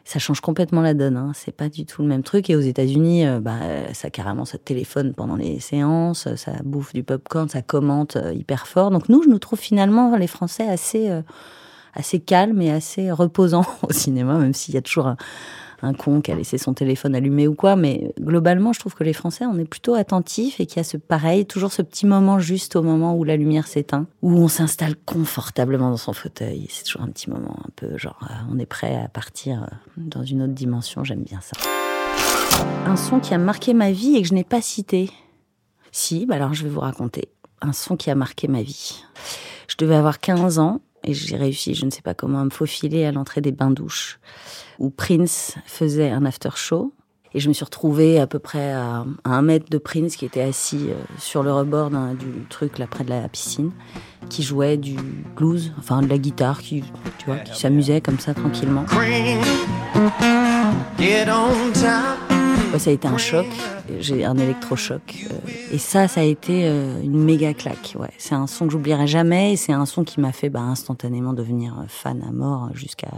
Ça 0.06 0.20
change 0.20 0.42
complètement 0.42 0.82
la 0.82 0.94
donne. 0.94 1.18
Hein. 1.18 1.32
C'est 1.34 1.56
pas 1.56 1.70
du 1.70 1.86
tout 1.86 2.02
le 2.02 2.08
même 2.08 2.24
truc. 2.24 2.50
Et 2.50 2.56
aux 2.56 2.62
États-Unis, 2.62 3.26
euh, 3.26 3.40
bah, 3.40 3.60
ça 3.94 4.10
carrément, 4.10 4.46
ça 4.46 4.58
téléphone 4.58 5.14
pendant 5.14 5.36
les 5.36 5.60
séances, 5.60 6.34
ça 6.36 6.54
bouffe 6.64 6.94
du 6.94 7.04
popcorn, 7.04 7.48
ça 7.48 7.62
commente 7.62 8.18
euh, 8.18 8.34
hyper 8.34 8.68
fort. 8.68 8.92
Donc 8.92 9.08
nous, 9.10 9.24
je 9.24 9.30
nous 9.30 9.40
trouve 9.40 9.60
finalement 9.60 10.16
les 10.18 10.28
Français 10.28 10.68
assez, 10.68 11.10
euh, 11.10 11.22
assez 11.94 12.20
calmes 12.20 12.62
et 12.62 12.72
assez 12.72 13.12
reposants 13.12 13.66
au 13.88 13.92
cinéma, 13.92 14.38
même 14.38 14.54
s'il 14.54 14.74
y 14.74 14.78
a 14.78 14.82
toujours 14.82 15.08
un, 15.08 15.18
un 15.84 15.94
con 15.94 16.22
qui 16.22 16.32
a 16.32 16.36
laissé 16.36 16.58
son 16.58 16.74
téléphone 16.74 17.14
allumé 17.14 17.48
ou 17.48 17.56
quoi. 17.56 17.76
Mais 17.76 18.14
globalement, 18.20 18.74
je 18.74 18.80
trouve 18.80 18.96
que 18.96 19.04
les 19.04 19.14
Français, 19.14 19.46
on 19.46 19.58
est 19.60 19.66
plutôt 19.66 19.94
attentifs 19.94 20.60
et 20.60 20.66
qu'il 20.66 20.78
y 20.78 20.80
a 20.80 20.84
ce 20.84 20.98
pareil, 20.98 21.46
toujours 21.46 21.74
ce 21.74 21.82
petit 21.82 22.06
moment 22.06 22.40
juste 22.40 22.76
au 22.76 22.82
moment 22.82 23.16
où 23.16 23.24
la 23.24 23.36
lumière 23.36 23.68
s'éteint, 23.68 24.08
où 24.22 24.32
on 24.32 24.48
s'installe 24.48 24.96
confortablement 25.06 25.92
dans 25.92 25.98
son 25.98 26.14
fauteuil. 26.14 26.68
C'est 26.70 26.86
toujours 26.86 27.02
un 27.02 27.10
petit 27.10 27.30
moment 27.30 27.58
un 27.60 27.70
peu 27.76 27.98
genre, 27.98 28.20
euh, 28.24 28.34
on 28.52 28.58
est 28.60 28.66
prêt 28.66 28.96
à 28.96 29.10
partir 29.10 29.64
euh, 29.64 29.68
dans 29.98 30.24
une 30.24 30.42
autre 30.42 30.54
dimension. 30.54 31.04
J'aime 31.04 31.24
bien 31.24 31.40
ça. 31.42 31.58
Un 32.86 32.96
son 32.96 33.20
qui 33.20 33.34
a 33.34 33.38
marqué 33.38 33.74
ma 33.74 33.92
vie 33.92 34.16
et 34.16 34.22
que 34.22 34.28
je 34.28 34.34
n'ai 34.34 34.44
pas 34.44 34.62
cité. 34.62 35.12
Si, 35.92 36.26
bah 36.26 36.36
alors 36.36 36.54
je 36.54 36.64
vais 36.64 36.70
vous 36.70 36.80
raconter. 36.80 37.30
Un 37.62 37.74
son 37.74 37.98
qui 37.98 38.10
a 38.10 38.16
marqué 38.16 38.48
ma 38.48 38.62
vie. 38.62 39.04
Je 39.68 39.76
devais 39.78 39.96
avoir 39.96 40.20
15 40.20 40.60
ans 40.60 40.82
et 41.04 41.14
j'ai 41.14 41.36
réussi, 41.36 41.76
je 41.76 41.86
ne 41.86 41.92
sais 41.92 42.02
pas 42.02 42.14
comment, 42.14 42.40
à 42.40 42.46
me 42.46 42.50
faufiler 42.50 43.06
à 43.06 43.12
l'entrée 43.12 43.42
des 43.42 43.52
bains-douches 43.52 44.20
où 44.80 44.90
Prince 44.90 45.56
faisait 45.66 46.10
un 46.10 46.26
after 46.26 46.50
show. 46.56 46.94
Et 47.36 47.40
je 47.40 47.48
me 47.48 47.54
suis 47.54 47.66
retrouvée 47.66 48.20
à 48.20 48.28
peu 48.28 48.38
près 48.38 48.74
à, 48.74 49.06
un 49.26 49.42
mètre 49.42 49.66
de 49.70 49.80
Prince 49.80 50.16
qui 50.16 50.26
était 50.26 50.42
assis 50.42 50.90
euh, 50.90 50.94
sur 51.18 51.42
le 51.42 51.52
rebord 51.52 51.90
du 51.90 52.46
truc 52.48 52.78
là 52.78 52.86
près 52.86 53.04
de 53.04 53.10
la 53.10 53.28
piscine, 53.28 53.72
qui 54.30 54.44
jouait 54.44 54.78
du 54.78 54.96
blues, 55.36 55.74
enfin 55.80 56.04
de 56.04 56.08
la 56.08 56.20
guitare, 56.20 56.62
qui, 56.62 56.84
tu 57.18 57.26
vois, 57.26 57.38
qui 57.38 57.60
s'amusait 57.60 58.02
comme 58.02 58.20
ça 58.20 58.36
tranquillement. 58.36 58.86
Ça 62.80 62.90
a 62.90 62.94
été 62.94 63.08
un 63.08 63.18
choc, 63.18 63.46
j'ai 64.00 64.26
un 64.26 64.38
électrochoc. 64.38 65.28
Euh, 65.32 65.38
et 65.72 65.78
ça, 65.78 66.08
ça 66.08 66.22
a 66.22 66.24
été 66.24 66.68
euh, 66.68 67.02
une 67.02 67.24
méga 67.24 67.54
claque. 67.54 67.96
Ouais. 67.98 68.10
C'est 68.18 68.36
un 68.36 68.48
son 68.48 68.66
que 68.66 68.72
j'oublierai 68.72 69.08
jamais 69.08 69.54
et 69.54 69.56
c'est 69.56 69.74
un 69.74 69.86
son 69.86 70.04
qui 70.04 70.20
m'a 70.20 70.32
fait 70.32 70.50
bah, 70.50 70.62
instantanément 70.62 71.34
devenir 71.34 71.84
fan 71.88 72.24
à 72.28 72.32
mort 72.32 72.70
jusqu'à 72.74 73.12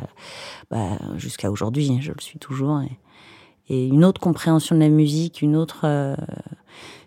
bah, 0.72 0.98
jusqu'à 1.18 1.52
aujourd'hui. 1.52 1.92
Hein, 1.92 2.00
je 2.02 2.12
le 2.12 2.22
suis 2.22 2.40
toujours. 2.40 2.82
Et, 2.82 3.88
une 3.88 4.06
autre 4.06 4.22
compréhension 4.22 4.76
de 4.76 4.82
la 4.82 4.90
musique, 4.90 5.42
une 5.42 5.56
autre, 5.56 5.82
euh, 5.86 6.16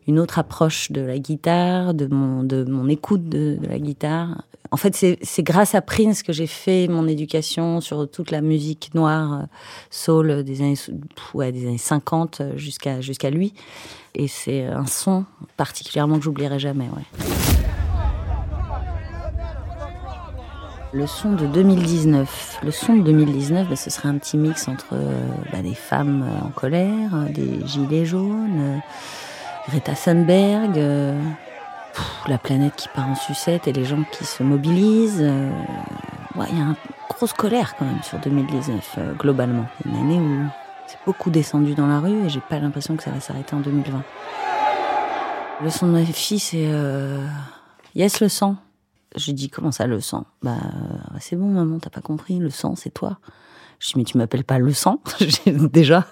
une 0.09 0.19
autre 0.19 0.39
approche 0.39 0.91
de 0.91 1.03
la 1.03 1.19
guitare, 1.19 1.93
de 1.93 2.07
mon, 2.07 2.43
de 2.43 2.65
mon 2.65 2.89
écoute 2.89 3.29
de, 3.29 3.59
la 3.69 3.79
guitare. 3.79 4.43
En 4.71 4.79
fait, 4.79 4.95
c'est 4.95 5.43
grâce 5.43 5.75
à 5.75 5.83
Prince 5.83 6.23
que 6.23 6.33
j'ai 6.33 6.47
fait 6.47 6.89
mon 6.89 7.07
éducation 7.07 7.81
sur 7.81 8.11
toute 8.11 8.31
la 8.31 8.41
musique 8.41 8.91
noire, 8.95 9.35
euh, 9.35 9.47
soul 9.91 10.43
des 10.45 10.63
années, 10.63 10.75
ouais, 11.35 11.53
des 11.53 11.67
années 11.67 11.79
50 11.79 12.41
euh, 12.41 12.57
jusqu'à 12.57 13.01
jusqu'à 13.01 13.31
lui. 13.31 13.53
Et 14.15 14.29
c'est 14.29 14.65
un 14.65 14.87
son 14.87 15.25
particulièrement 15.57 16.19
que 16.19 16.25
j'oublierai 16.25 16.59
jamais. 16.59 16.89
Ouais. 16.89 17.29
Le 20.93 21.07
son 21.07 21.33
de 21.33 21.47
2019. 21.47 22.61
Le 22.63 22.71
son 22.71 22.97
de 22.97 23.03
2019, 23.03 23.69
bah, 23.69 23.77
ce 23.77 23.91
serait 23.91 24.09
un 24.09 24.17
petit 24.17 24.39
mix 24.39 24.69
entre 24.69 24.97
bah, 25.53 25.61
des 25.61 25.75
femmes 25.75 26.27
en 26.43 26.49
colère, 26.49 27.27
des 27.31 27.67
gilets 27.67 28.07
jaunes, 28.07 28.81
Greta 29.69 29.93
Thunberg, 29.93 30.79
euh, 30.79 31.21
la 32.27 32.39
planète 32.39 32.75
qui 32.77 32.89
part 32.89 33.07
en 33.07 33.15
sucette 33.15 33.69
et 33.69 33.73
les 33.73 33.85
gens 33.85 34.03
qui 34.13 34.25
se 34.25 34.43
mobilisent. 34.43 35.21
Euh, 35.21 35.51
il 36.51 36.57
y 36.57 36.61
a 36.61 36.65
une 36.65 36.75
grosse 37.11 37.35
colère 37.35 37.75
quand 37.77 37.85
même 37.85 38.03
sur 38.03 38.19
2019, 38.19 38.95
euh, 38.97 39.13
globalement. 39.13 39.67
Une 39.85 39.95
année 39.97 40.19
où 40.19 40.47
c'est 40.87 40.99
beaucoup 41.05 41.29
descendu 41.29 41.75
dans 41.75 41.87
la 41.87 42.01
rue 42.01 42.25
et 42.25 42.29
j'ai 42.31 42.41
pas 42.41 42.59
l'impression 42.59 42.97
que 42.97 43.03
ça 43.03 43.11
va 43.11 43.21
s'arrêter 43.21 43.55
en 43.55 43.61
2020. 43.61 44.03
Le 45.63 45.71
son 45.71 45.89
de 45.89 45.93
ma 45.93 46.05
fille, 46.05 46.39
c'est 46.39 46.69
Yes, 47.95 48.21
le 48.21 48.29
sang. 48.29 48.57
Je 49.17 49.33
dis 49.33 49.51
comment 49.51 49.73
ça, 49.73 49.87
le 49.87 50.01
sang? 50.01 50.25
Bah, 50.43 50.57
c'est 51.21 51.37
bon, 51.37 51.49
maman, 51.49 51.79
t'as 51.79 51.91
pas 51.91 52.01
compris, 52.01 52.39
le 52.39 52.51
sang, 52.51 52.75
c'est 52.75 52.91
toi. 52.91 53.19
Je 53.81 53.89
dis, 53.89 53.93
mais 53.97 54.05
tu 54.05 54.17
m'appelles 54.19 54.45
pas 54.45 54.59
le 54.59 54.73
sang? 54.73 55.01
Déjà, 55.47 56.07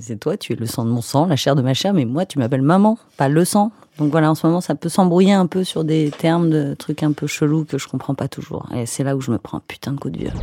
c'est 0.00 0.16
toi, 0.18 0.36
tu 0.36 0.52
es 0.52 0.56
le 0.56 0.66
sang 0.66 0.84
de 0.84 0.90
mon 0.90 1.00
sang, 1.00 1.26
la 1.26 1.36
chair 1.36 1.54
de 1.54 1.62
ma 1.62 1.74
chair, 1.74 1.92
mais 1.92 2.04
moi, 2.04 2.26
tu 2.26 2.38
m'appelles 2.38 2.62
maman, 2.62 2.98
pas 3.16 3.28
le 3.28 3.44
sang. 3.44 3.72
Donc 3.98 4.10
voilà, 4.10 4.30
en 4.30 4.34
ce 4.34 4.46
moment, 4.46 4.60
ça 4.60 4.74
peut 4.74 4.88
s'embrouiller 4.88 5.32
un 5.32 5.46
peu 5.46 5.64
sur 5.64 5.84
des 5.84 6.10
termes 6.10 6.50
de 6.50 6.74
trucs 6.74 7.02
un 7.02 7.12
peu 7.12 7.26
chelous 7.26 7.64
que 7.64 7.78
je 7.78 7.88
comprends 7.88 8.14
pas 8.14 8.28
toujours. 8.28 8.66
Et 8.74 8.86
c'est 8.86 9.04
là 9.04 9.16
où 9.16 9.20
je 9.20 9.30
me 9.30 9.38
prends 9.38 9.58
un 9.58 9.62
putain 9.66 9.92
de 9.92 9.98
coup 9.98 10.10
de 10.10 10.18
vieux. 10.18 10.32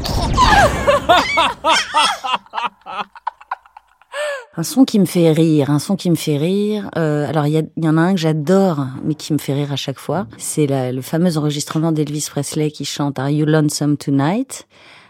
Un 4.55 4.61
son 4.61 4.85
qui 4.85 4.99
me 4.99 5.05
fait 5.05 5.31
rire, 5.31 5.71
un 5.71 5.79
son 5.79 5.95
qui 5.95 6.11
me 6.11 6.15
fait 6.15 6.37
rire. 6.37 6.91
Euh, 6.95 7.27
alors 7.27 7.47
il 7.47 7.55
y, 7.55 7.83
y, 7.83 7.89
en 7.89 7.97
a 7.97 8.01
un 8.01 8.13
que 8.13 8.19
j'adore, 8.19 8.85
mais 9.03 9.15
qui 9.15 9.33
me 9.33 9.39
fait 9.39 9.55
rire 9.55 9.71
à 9.71 9.75
chaque 9.75 9.97
fois. 9.97 10.27
C'est 10.37 10.67
le 10.69 11.01
fameux 11.01 11.39
enregistrement 11.39 11.91
d'Elvis 11.91 12.27
Presley 12.29 12.69
qui 12.69 12.85
chante 12.85 13.17
Are 13.17 13.31
You 13.31 13.47
Lonesome 13.47 13.97
Tonight? 13.97 14.67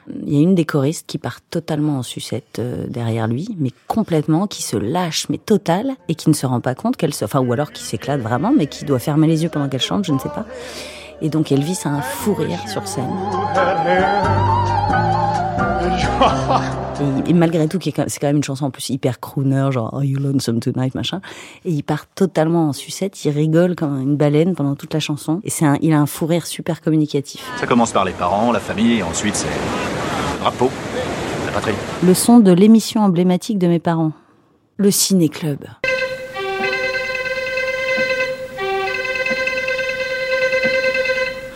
Il 0.09 0.33
y 0.33 0.37
a 0.37 0.41
une 0.41 0.55
des 0.55 0.65
choristes 0.65 1.05
qui 1.07 1.17
part 1.17 1.39
totalement 1.41 1.99
en 1.99 2.03
sucette 2.03 2.59
euh, 2.59 2.85
derrière 2.87 3.27
lui, 3.27 3.55
mais 3.57 3.71
complètement, 3.87 4.47
qui 4.47 4.63
se 4.63 4.77
lâche, 4.77 5.27
mais 5.29 5.37
total, 5.37 5.93
et 6.07 6.15
qui 6.15 6.29
ne 6.29 6.33
se 6.33 6.45
rend 6.45 6.61
pas 6.61 6.75
compte 6.75 6.97
qu'elle 6.97 7.13
se, 7.13 7.25
enfin, 7.25 7.39
ou 7.39 7.53
alors 7.53 7.71
qui 7.71 7.83
s'éclate 7.83 8.21
vraiment, 8.21 8.53
mais 8.55 8.67
qui 8.67 8.85
doit 8.85 8.99
fermer 8.99 9.27
les 9.27 9.43
yeux 9.43 9.49
pendant 9.49 9.69
qu'elle 9.69 9.81
chante, 9.81 10.05
je 10.05 10.11
ne 10.11 10.19
sais 10.19 10.29
pas. 10.29 10.45
Et 11.21 11.29
donc 11.29 11.51
Elvis 11.51 11.79
a 11.85 11.89
un 11.89 12.01
fou 12.01 12.33
rire 12.33 12.59
sur 12.67 12.87
scène. 12.87 13.09
Et, 17.27 17.33
malgré 17.33 17.67
tout, 17.67 17.79
c'est 17.81 17.91
quand 17.91 18.27
même 18.27 18.37
une 18.37 18.43
chanson 18.43 18.65
en 18.65 18.71
plus 18.71 18.89
hyper 18.89 19.19
crooner, 19.19 19.69
genre 19.71 19.93
Are 19.93 20.03
You 20.03 20.19
Lonesome 20.19 20.59
Tonight, 20.59 20.95
machin. 20.95 21.21
Et 21.65 21.71
il 21.71 21.83
part 21.83 22.05
totalement 22.07 22.69
en 22.69 22.73
sucette, 22.73 23.25
il 23.25 23.31
rigole 23.31 23.75
comme 23.75 23.99
une 24.01 24.15
baleine 24.15 24.55
pendant 24.55 24.75
toute 24.75 24.93
la 24.93 24.99
chanson. 24.99 25.41
Et 25.43 25.49
c'est 25.49 25.65
il 25.81 25.93
a 25.93 25.99
un 25.99 26.05
fou 26.05 26.25
rire 26.25 26.45
super 26.45 26.81
communicatif. 26.81 27.49
Ça 27.57 27.67
commence 27.67 27.91
par 27.91 28.05
les 28.05 28.11
parents, 28.11 28.51
la 28.51 28.59
famille, 28.59 28.99
et 28.99 29.03
ensuite 29.03 29.35
c'est 29.35 29.47
drapeau, 30.43 30.69
la 31.45 31.53
patrie. 31.53 31.73
Le 32.05 32.13
son 32.13 32.39
de 32.39 32.51
l'émission 32.51 33.01
emblématique 33.01 33.57
de 33.57 33.67
mes 33.67 33.79
parents, 33.79 34.11
le 34.75 34.91
Ciné 34.91 35.29
Club. 35.29 35.59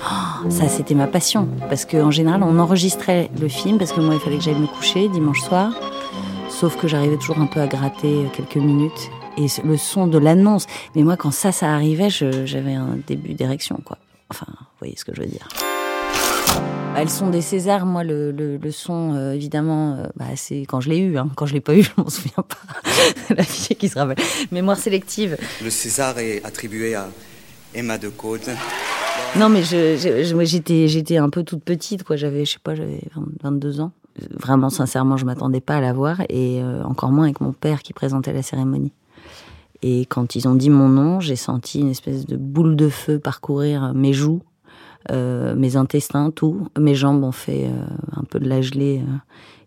Oh, 0.02 0.50
ça, 0.50 0.70
c'était 0.70 0.96
ma 0.96 1.08
passion. 1.08 1.50
Parce 1.68 1.84
qu'en 1.84 2.12
général, 2.12 2.44
on 2.44 2.60
enregistrait 2.60 3.30
le 3.42 3.50
film, 3.50 3.78
parce 3.78 3.92
que 3.92 4.00
moi, 4.00 4.14
il 4.14 4.22
fallait 4.22 4.38
que 4.38 4.44
j'aille 4.44 4.56
me 4.56 4.68
coucher 4.68 5.10
dimanche 5.10 5.42
soir. 5.42 5.74
Sauf 6.48 6.78
que 6.78 6.88
j'arrivais 6.88 7.18
toujours 7.18 7.40
un 7.40 7.48
peu 7.48 7.60
à 7.60 7.68
gratter 7.68 8.24
quelques 8.34 8.56
minutes. 8.56 9.12
Et 9.38 9.48
le 9.66 9.76
son 9.76 10.08
de 10.08 10.18
l'annonce. 10.18 10.66
Mais 10.96 11.04
moi, 11.04 11.18
quand 11.18 11.32
ça, 11.32 11.52
ça 11.52 11.74
arrivait, 11.74 12.10
j'avais 12.10 12.74
un 12.76 12.98
début 13.06 13.34
d'érection, 13.34 13.82
quoi. 13.84 13.98
Enfin, 14.30 14.48
vous 14.48 14.80
voyez 14.80 14.96
ce 14.96 15.04
que 15.04 15.14
je 15.14 15.22
veux 15.22 15.28
dire. 15.28 15.50
Elles 16.98 17.10
sont 17.12 17.30
des 17.30 17.42
Césars. 17.42 17.86
Moi, 17.86 18.04
le, 18.04 18.32
le, 18.32 18.72
son, 18.72 19.14
euh, 19.14 19.34
évidemment, 19.34 19.94
euh, 19.94 20.08
bah, 20.16 20.26
c'est 20.36 20.62
quand 20.62 20.82
je 20.82 20.90
l'ai 20.90 20.98
eu. 20.98 21.20
Hein. 21.20 21.30
Quand 21.36 21.46
je 21.46 21.54
l'ai 21.54 21.62
pas 21.62 21.76
eu, 21.76 21.84
je 21.84 21.92
m'en 21.96 22.10
souviens 22.10 22.44
pas. 22.44 22.58
La 23.36 23.44
fille 23.44 23.76
qui 23.76 23.88
se 23.88 24.00
rappelle. 24.00 24.18
Mémoire 24.52 24.78
sélective. 24.78 25.38
Le 25.64 25.70
César 25.70 26.18
est 26.18 26.44
attribué 26.44 26.96
à 26.96 27.08
Emma 27.76 28.00
de 28.00 28.10
Côte. 28.10 28.50
Non, 29.36 29.48
mais 29.50 29.62
j'étais, 29.64 30.88
j'étais 30.88 31.18
un 31.18 31.30
peu 31.30 31.44
toute 31.44 31.64
petite, 31.64 32.04
quoi. 32.04 32.16
J'avais, 32.16 32.46
je 32.46 32.54
sais 32.54 32.60
pas, 32.64 32.74
j'avais 32.74 33.02
22 33.44 33.80
ans. 33.82 33.92
Vraiment, 34.32 34.72
sincèrement, 34.72 35.18
je 35.18 35.26
m'attendais 35.26 35.62
pas 35.62 35.76
à 35.76 35.82
la 35.82 35.94
voir, 35.94 36.22
et 36.30 36.64
euh, 36.64 36.84
encore 36.84 37.12
moins 37.12 37.26
avec 37.26 37.40
mon 37.40 37.52
père 37.52 37.84
qui 37.84 37.94
présentait 37.94 38.34
la 38.34 38.42
cérémonie. 38.42 38.92
Et 39.84 40.08
quand 40.08 40.36
ils 40.36 40.48
ont 40.48 40.56
dit 40.56 40.72
mon 40.72 40.90
nom, 40.90 41.20
j'ai 41.20 41.36
senti 41.36 41.82
une 41.82 41.90
espèce 41.90 42.26
de 42.26 42.36
boule 42.36 42.76
de 42.76 42.90
feu 42.90 43.20
parcourir 43.20 43.94
mes 43.94 44.14
joues 44.14 44.42
euh, 45.12 45.56
mes 45.56 45.76
intestins, 45.76 46.32
tout. 46.32 46.68
Mes 46.78 46.96
jambes 46.96 47.24
ont 47.24 47.32
fait 47.32 47.66
euh, 47.66 47.86
un 48.16 48.24
peu 48.24 48.40
de 48.40 48.50
la 48.50 48.62
gelée 48.62 49.02
euh, 49.02 49.18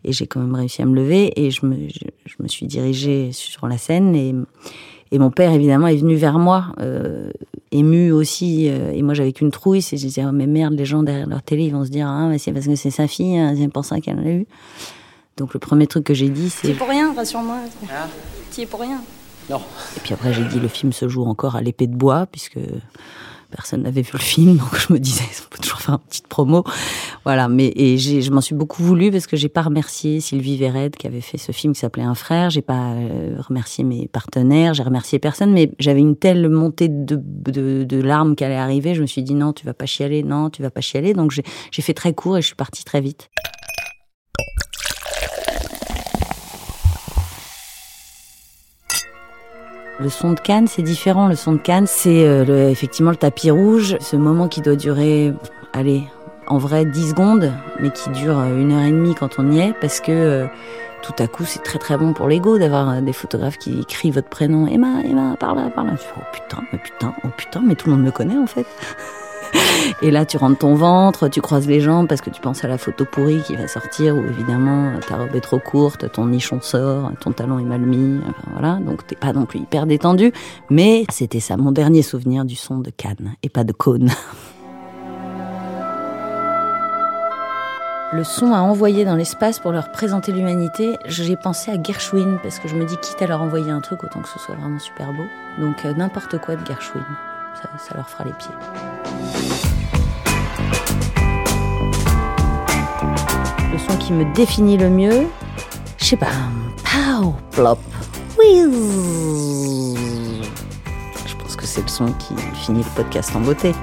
et 0.05 0.13
j'ai 0.13 0.27
quand 0.27 0.41
même 0.41 0.55
réussi 0.55 0.83
à 0.83 0.87
me 0.87 0.95
lever 0.95 1.33
et 1.37 1.51
je 1.51 1.65
me, 1.67 1.77
je, 1.89 2.43
me 2.43 2.49
suis 2.49 2.67
dirigée 2.67 3.31
sur 3.33 3.67
la 3.67 3.79
scène 3.79 4.15
et, 4.15 4.35
et 5.13 5.19
mon 5.19 5.31
père 5.31 5.53
évidemment 5.53 5.87
est 5.87 5.97
venu 5.97 6.15
vers 6.15 6.39
moi, 6.39 6.73
ému 7.71 8.11
aussi 8.11 8.65
et 8.67 9.03
moi 9.03 9.13
j'avais 9.13 9.33
qu'une 9.33 9.51
trouille, 9.51 9.81
et 9.81 9.97
je 9.97 10.07
disais 10.07 10.25
oh, 10.25 10.33
mais 10.33 10.47
merde 10.47 10.73
les 10.73 10.87
gens 10.87 11.03
derrière 11.03 11.27
leur 11.27 11.43
télé 11.43 11.65
ils 11.65 11.73
vont 11.73 11.85
se 11.85 11.91
dire 11.91 12.07
ah 12.07 12.29
mais 12.29 12.39
c'est 12.39 12.53
parce 12.53 12.67
que 12.67 12.77
c'est 12.77 12.91
sa 12.91 13.09
fille, 13.09 13.37
hein, 13.37 13.55
c'est 13.59 13.69
pour 13.69 13.85
ça 13.85 14.01
qu'elle 14.01 14.23
l'a 14.23 14.31
eu. 14.31 14.47
Donc 15.37 15.53
le 15.53 15.61
premier 15.61 15.87
truc 15.87 16.05
que 16.05 16.15
j'ai 16.15 16.31
dit 16.31 16.49
c'est. 16.49 16.69
C'est 16.69 16.75
pour 16.75 16.89
rien, 16.89 17.13
rassure-moi. 17.13 17.59
Ah. 17.91 18.09
Tu 18.53 18.63
es 18.63 18.67
pour 18.67 18.81
rien. 18.81 19.03
Non. 19.51 19.61
Et 19.97 20.01
puis 20.01 20.15
après 20.15 20.33
j'ai 20.33 20.45
dit 20.45 20.61
le 20.61 20.69
film 20.69 20.93
se 20.93 21.09
joue 21.09 21.25
encore 21.25 21.57
à 21.57 21.61
l'épée 21.61 21.89
de 21.89 21.97
bois 21.97 22.27
puisque 22.27 22.59
personne 23.51 23.83
n'avait 23.83 24.03
vu 24.03 24.11
le 24.13 24.19
film, 24.19 24.57
donc 24.57 24.79
je 24.79 24.93
me 24.93 24.99
disais, 24.99 25.25
on 25.45 25.49
peut 25.51 25.59
toujours 25.63 25.81
faire 25.81 25.95
une 25.95 26.09
petite 26.09 26.29
promo. 26.29 26.65
Voilà, 27.25 27.49
mais 27.49 27.73
et 27.77 27.99
je 27.99 28.31
m'en 28.31 28.41
suis 28.41 28.55
beaucoup 28.55 28.83
voulu 28.83 29.11
parce 29.11 29.27
que 29.27 29.37
j'ai 29.37 29.49
pas 29.49 29.63
remercié 29.63 30.21
Sylvie 30.21 30.57
Véred 30.57 30.97
qui 30.97 31.07
avait 31.07 31.21
fait 31.21 31.39
ce 31.39 31.53
film 31.53 31.75
qui 31.75 31.81
s'appelait 31.81 32.05
Un 32.05 32.15
frère. 32.15 32.51
J'ai 32.51 32.63
pas 32.63 32.93
euh, 32.93 33.37
remercié 33.39 33.85
mes 33.85 34.09
partenaires, 34.09 34.75
j'ai 34.75 34.83
remercié 34.83 35.19
personne, 35.19 35.53
mais 35.53 35.71
j'avais 35.79 36.01
une 36.01 36.17
telle 36.17 36.49
montée 36.49 36.89
de, 36.89 37.17
de, 37.17 38.01
larmes 38.01 38.37
qui 38.37 38.45
allait 38.45 38.57
arriver. 38.57 38.95
Je 38.95 39.03
me 39.03 39.07
suis 39.07 39.23
dit 39.23 39.35
non, 39.35 39.53
tu 39.53 39.67
vas 39.67 39.75
pas 39.75 39.87
chialer, 39.87 40.23
non, 40.23 40.51
tu 40.51 40.63
vas 40.63 40.71
pas 40.71 40.81
chialer. 40.81 41.13
Donc 41.13 41.33
j'ai 41.33 41.83
fait 41.83 41.95
très 41.95 42.15
court 42.15 42.39
et 42.39 42.43
je 42.43 42.47
suis 42.47 42.57
partie 42.57 42.85
très 42.85 43.01
vite. 43.01 43.31
Le 50.01 50.09
son 50.09 50.33
de 50.33 50.41
Cannes, 50.41 50.67
c'est 50.67 50.83
différent. 50.83 51.29
Le 51.29 51.35
son 51.35 51.53
de 51.53 51.59
Cannes, 51.59 51.87
c'est 51.87 52.27
euh, 52.27 52.71
effectivement 52.71 53.11
le 53.11 53.19
tapis 53.19 53.51
rouge, 53.51 53.99
ce 54.01 54.17
moment 54.17 54.49
qui 54.49 54.63
doit 54.63 54.75
durer, 54.75 55.35
allez, 55.75 56.05
en 56.47 56.57
vrai 56.57 56.87
10 56.87 57.11
secondes, 57.11 57.53
mais 57.81 57.91
qui 57.91 58.09
dure 58.09 58.39
euh, 58.39 58.59
une 58.59 58.73
heure 58.73 58.83
et 58.83 58.91
demie 58.91 59.15
quand 59.15 59.39
on 59.39 59.53
y 59.53 59.61
est, 59.61 59.75
parce 59.79 60.01
que 60.01 60.11
euh, 60.11 60.47
tout 61.03 61.13
à 61.19 61.27
coup, 61.27 61.45
c'est 61.45 61.63
très 61.63 61.79
très 61.79 61.99
bon 61.99 62.15
pour 62.15 62.29
l'ego 62.29 62.59
d'avoir 62.59 63.03
des 63.03 63.13
photographes 63.13 63.59
qui 63.59 63.85
crient 63.85 64.11
votre 64.11 64.29
prénom, 64.29 64.67
Emma, 64.67 65.03
Emma, 65.05 65.37
par 65.39 65.55
là, 65.55 65.69
par 65.69 65.85
là. 65.85 65.93
Oh 66.17 66.21
putain, 66.33 66.63
mais 66.73 66.79
putain, 66.79 67.13
oh 67.23 67.29
putain, 67.37 67.61
mais 67.63 67.75
tout 67.75 67.91
le 67.91 67.97
monde 67.97 68.05
me 68.07 68.11
connaît 68.11 68.39
en 68.39 68.47
fait. 68.47 68.67
Et 70.03 70.11
là, 70.11 70.25
tu 70.25 70.37
rentres 70.37 70.59
ton 70.59 70.75
ventre, 70.75 71.29
tu 71.29 71.41
croises 71.41 71.67
les 71.67 71.81
jambes 71.81 72.09
parce 72.09 72.21
que 72.21 72.31
tu 72.31 72.41
penses 72.41 72.65
à 72.65 72.69
la 72.69 72.79
photo 72.79 73.05
pourrie 73.05 73.43
qui 73.43 73.57
va 73.57 73.69
sortir 73.69 74.17
où 74.17 74.21
évidemment 74.21 74.93
ta 75.07 75.17
robe 75.17 75.35
est 75.35 75.41
trop 75.41 75.59
courte, 75.59 76.11
ton 76.13 76.27
nichon 76.27 76.61
sort, 76.61 77.11
ton 77.21 77.33
talon 77.33 77.59
est 77.59 77.65
mal 77.65 77.81
mis, 77.81 78.21
enfin, 78.29 78.51
voilà. 78.53 78.75
Donc 78.77 79.07
t'es 79.07 79.17
pas 79.17 79.33
non 79.33 79.47
plus 79.47 79.61
hyper 79.61 79.87
détendu. 79.87 80.33
Mais 80.71 81.05
c'était 81.11 81.41
ça, 81.41 81.57
mon 81.57 81.73
dernier 81.73 82.03
souvenir 82.03 82.45
du 82.45 82.57
son 82.57 82.79
de 82.79 82.91
Cannes 82.91 83.35
et 83.43 83.49
pas 83.49 83.65
de 83.65 83.73
Cône. 83.73 84.11
le 88.13 88.25
son 88.25 88.53
à 88.53 88.59
envoyer 88.61 89.05
dans 89.05 89.15
l'espace 89.15 89.59
pour 89.59 89.73
leur 89.73 89.93
présenter 89.93 90.33
l'humanité, 90.33 90.97
j'ai 91.07 91.37
pensé 91.37 91.71
à 91.71 91.81
Gershwin 91.81 92.39
parce 92.43 92.59
que 92.59 92.69
je 92.69 92.75
me 92.75 92.85
dis 92.85 92.97
quitte 92.97 93.23
à 93.23 93.27
leur 93.27 93.41
envoyer 93.41 93.71
un 93.71 93.81
truc 93.81 94.03
autant 94.03 94.21
que 94.21 94.29
ce 94.29 94.39
soit 94.39 94.57
vraiment 94.57 94.79
super 94.79 95.13
beau. 95.13 95.25
Donc 95.59 95.85
euh, 95.85 95.95
n'importe 95.95 96.39
quoi 96.39 96.57
de 96.57 96.67
Gershwin, 96.67 97.05
ça, 97.63 97.69
ça 97.79 97.95
leur 97.95 98.09
fera 98.09 98.25
les 98.25 98.33
pieds. 98.33 98.51
Le 103.73 103.79
son 103.79 103.97
qui 103.99 104.13
me 104.13 104.25
définit 104.35 104.77
le 104.77 104.91
mieux, 104.91 105.27
je 105.99 106.05
sais 106.05 106.17
pas, 106.17 106.27
pow, 106.85 107.35
plop, 107.53 107.79
whiz. 108.39 109.97
Je 111.27 111.37
pense 111.37 111.57
que 111.57 111.67
c'est 111.67 111.83
le 111.83 111.89
son 111.89 112.13
qui 112.15 112.35
finit 112.55 112.83
le 112.83 112.91
podcast 112.97 113.35
en 113.37 113.41
beauté. 113.41 113.75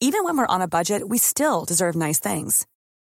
Even 0.00 0.22
when 0.24 0.36
we're 0.36 0.46
on 0.48 0.60
a 0.60 0.68
budget, 0.68 1.08
we 1.08 1.18
still 1.18 1.64
deserve 1.64 1.96
nice 1.96 2.20
things. 2.20 2.64